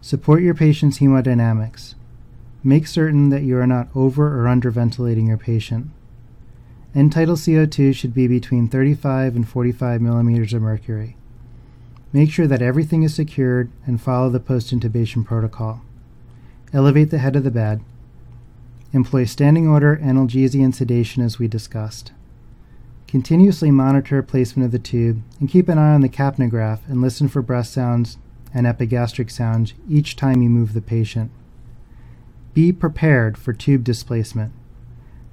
Support 0.00 0.42
your 0.42 0.54
patient's 0.54 1.00
hemodynamics. 1.00 1.96
Make 2.62 2.86
certain 2.86 3.30
that 3.30 3.42
you 3.42 3.58
are 3.58 3.66
not 3.66 3.88
over 3.92 4.40
or 4.40 4.46
under 4.46 4.70
ventilating 4.70 5.26
your 5.26 5.36
patient. 5.36 5.90
End 6.94 7.10
tidal 7.10 7.34
CO2 7.34 7.92
should 7.92 8.14
be 8.14 8.28
between 8.28 8.68
35 8.68 9.34
and 9.34 9.48
45 9.48 10.00
millimeters 10.00 10.54
of 10.54 10.62
mercury. 10.62 11.16
Make 12.12 12.30
sure 12.30 12.46
that 12.48 12.62
everything 12.62 13.04
is 13.04 13.14
secured 13.14 13.70
and 13.86 14.00
follow 14.00 14.30
the 14.30 14.40
post 14.40 14.74
intubation 14.74 15.24
protocol. 15.24 15.82
Elevate 16.72 17.10
the 17.10 17.18
head 17.18 17.36
of 17.36 17.44
the 17.44 17.50
bed. 17.50 17.82
Employ 18.92 19.24
standing 19.24 19.68
order, 19.68 19.96
analgesia, 20.02 20.64
and 20.64 20.74
sedation 20.74 21.22
as 21.22 21.38
we 21.38 21.46
discussed. 21.46 22.12
Continuously 23.06 23.70
monitor 23.70 24.22
placement 24.22 24.66
of 24.66 24.72
the 24.72 24.78
tube 24.78 25.22
and 25.38 25.48
keep 25.48 25.68
an 25.68 25.78
eye 25.78 25.94
on 25.94 26.00
the 26.00 26.08
capnograph 26.08 26.80
and 26.88 27.00
listen 27.00 27.28
for 27.28 27.42
breath 27.42 27.66
sounds 27.66 28.18
and 28.52 28.66
epigastric 28.66 29.30
sounds 29.30 29.74
each 29.88 30.16
time 30.16 30.42
you 30.42 30.48
move 30.48 30.72
the 30.72 30.80
patient. 30.80 31.30
Be 32.54 32.72
prepared 32.72 33.38
for 33.38 33.52
tube 33.52 33.84
displacement. 33.84 34.52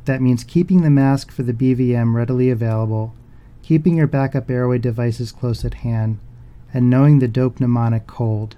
That 0.05 0.21
means 0.21 0.43
keeping 0.43 0.81
the 0.81 0.89
mask 0.89 1.31
for 1.31 1.41
the 1.43 1.53
BVM 1.53 2.13
readily 2.13 2.49
available, 2.49 3.15
keeping 3.63 3.95
your 3.95 4.07
backup 4.07 4.49
airway 4.49 4.77
devices 4.77 5.31
close 5.31 5.65
at 5.65 5.75
hand, 5.75 6.19
and 6.73 6.89
knowing 6.89 7.19
the 7.19 7.27
DOPE 7.27 7.59
mnemonic 7.59 8.07
COLD, 8.07 8.55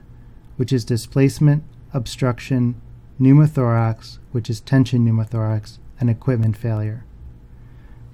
which 0.58 0.74
is 0.74 0.84
displacement, 0.84 1.63
obstruction, 1.93 2.80
pneumothorax, 3.19 4.17
which 4.32 4.50
is 4.50 4.62
tension 4.62 5.06
pneumothorax, 5.06 5.78
and 6.00 6.10
equipment 6.10 6.58
failure. 6.58 7.04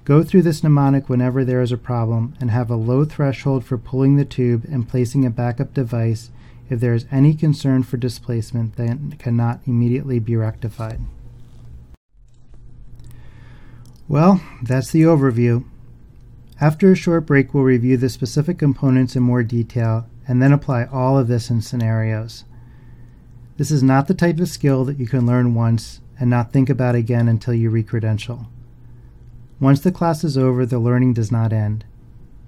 Go 0.04 0.22
through 0.22 0.42
this 0.42 0.62
mnemonic 0.62 1.08
whenever 1.08 1.44
there 1.44 1.60
is 1.60 1.72
a 1.72 1.76
problem 1.76 2.34
and 2.40 2.50
have 2.50 2.70
a 2.70 2.76
low 2.76 3.04
threshold 3.04 3.64
for 3.64 3.76
pulling 3.76 4.16
the 4.16 4.24
tube 4.24 4.64
and 4.70 4.88
placing 4.88 5.24
a 5.24 5.30
backup 5.30 5.74
device 5.74 6.30
if 6.68 6.80
there 6.80 6.94
is 6.94 7.06
any 7.10 7.34
concern 7.34 7.82
for 7.82 7.96
displacement 7.96 8.76
that 8.76 9.18
cannot 9.18 9.60
immediately 9.66 10.18
be 10.18 10.36
rectified. 10.36 11.00
Well, 14.08 14.40
that's 14.62 14.92
the 14.92 15.02
overview. 15.02 15.64
After 16.58 16.90
a 16.90 16.96
short 16.96 17.26
break, 17.26 17.52
we'll 17.52 17.64
review 17.64 17.98
the 17.98 18.08
specific 18.08 18.58
components 18.58 19.14
in 19.14 19.22
more 19.22 19.42
detail 19.42 20.06
and 20.26 20.40
then 20.40 20.52
apply 20.52 20.84
all 20.84 21.18
of 21.18 21.28
this 21.28 21.50
in 21.50 21.60
scenarios. 21.60 22.44
This 23.58 23.70
is 23.70 23.82
not 23.82 24.08
the 24.08 24.14
type 24.14 24.40
of 24.40 24.48
skill 24.48 24.84
that 24.86 24.98
you 24.98 25.06
can 25.06 25.26
learn 25.26 25.54
once 25.54 26.00
and 26.18 26.30
not 26.30 26.52
think 26.52 26.70
about 26.70 26.94
again 26.94 27.28
until 27.28 27.52
you 27.52 27.70
recredential. 27.70 28.46
Once 29.60 29.80
the 29.80 29.92
class 29.92 30.24
is 30.24 30.38
over, 30.38 30.64
the 30.64 30.78
learning 30.78 31.12
does 31.12 31.30
not 31.30 31.52
end. 31.52 31.84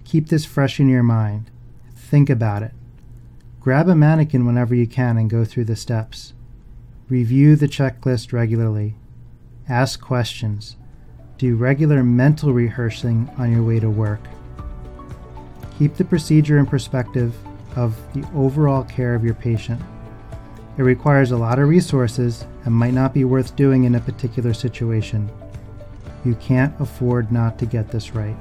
Keep 0.04 0.28
this 0.28 0.46
fresh 0.46 0.80
in 0.80 0.88
your 0.88 1.02
mind. 1.02 1.50
Think 1.94 2.30
about 2.30 2.62
it. 2.62 2.72
Grab 3.60 3.88
a 3.88 3.94
mannequin 3.94 4.46
whenever 4.46 4.74
you 4.74 4.86
can 4.86 5.18
and 5.18 5.28
go 5.28 5.44
through 5.44 5.66
the 5.66 5.76
steps. 5.76 6.32
Review 7.10 7.56
the 7.56 7.68
checklist 7.68 8.32
regularly. 8.32 8.94
Ask 9.68 10.00
questions. 10.00 10.76
Do 11.38 11.54
regular 11.54 12.02
mental 12.02 12.52
rehearsing 12.52 13.30
on 13.38 13.52
your 13.52 13.62
way 13.62 13.78
to 13.78 13.88
work. 13.88 14.20
Keep 15.78 15.94
the 15.94 16.04
procedure 16.04 16.58
in 16.58 16.66
perspective 16.66 17.32
of 17.76 17.96
the 18.12 18.28
overall 18.34 18.82
care 18.82 19.14
of 19.14 19.24
your 19.24 19.34
patient. 19.34 19.80
It 20.76 20.82
requires 20.82 21.30
a 21.30 21.36
lot 21.36 21.60
of 21.60 21.68
resources 21.68 22.44
and 22.64 22.74
might 22.74 22.92
not 22.92 23.14
be 23.14 23.24
worth 23.24 23.54
doing 23.54 23.84
in 23.84 23.94
a 23.94 24.00
particular 24.00 24.52
situation. 24.52 25.30
You 26.24 26.34
can't 26.34 26.74
afford 26.80 27.30
not 27.30 27.56
to 27.60 27.66
get 27.66 27.92
this 27.92 28.16
right. 28.16 28.36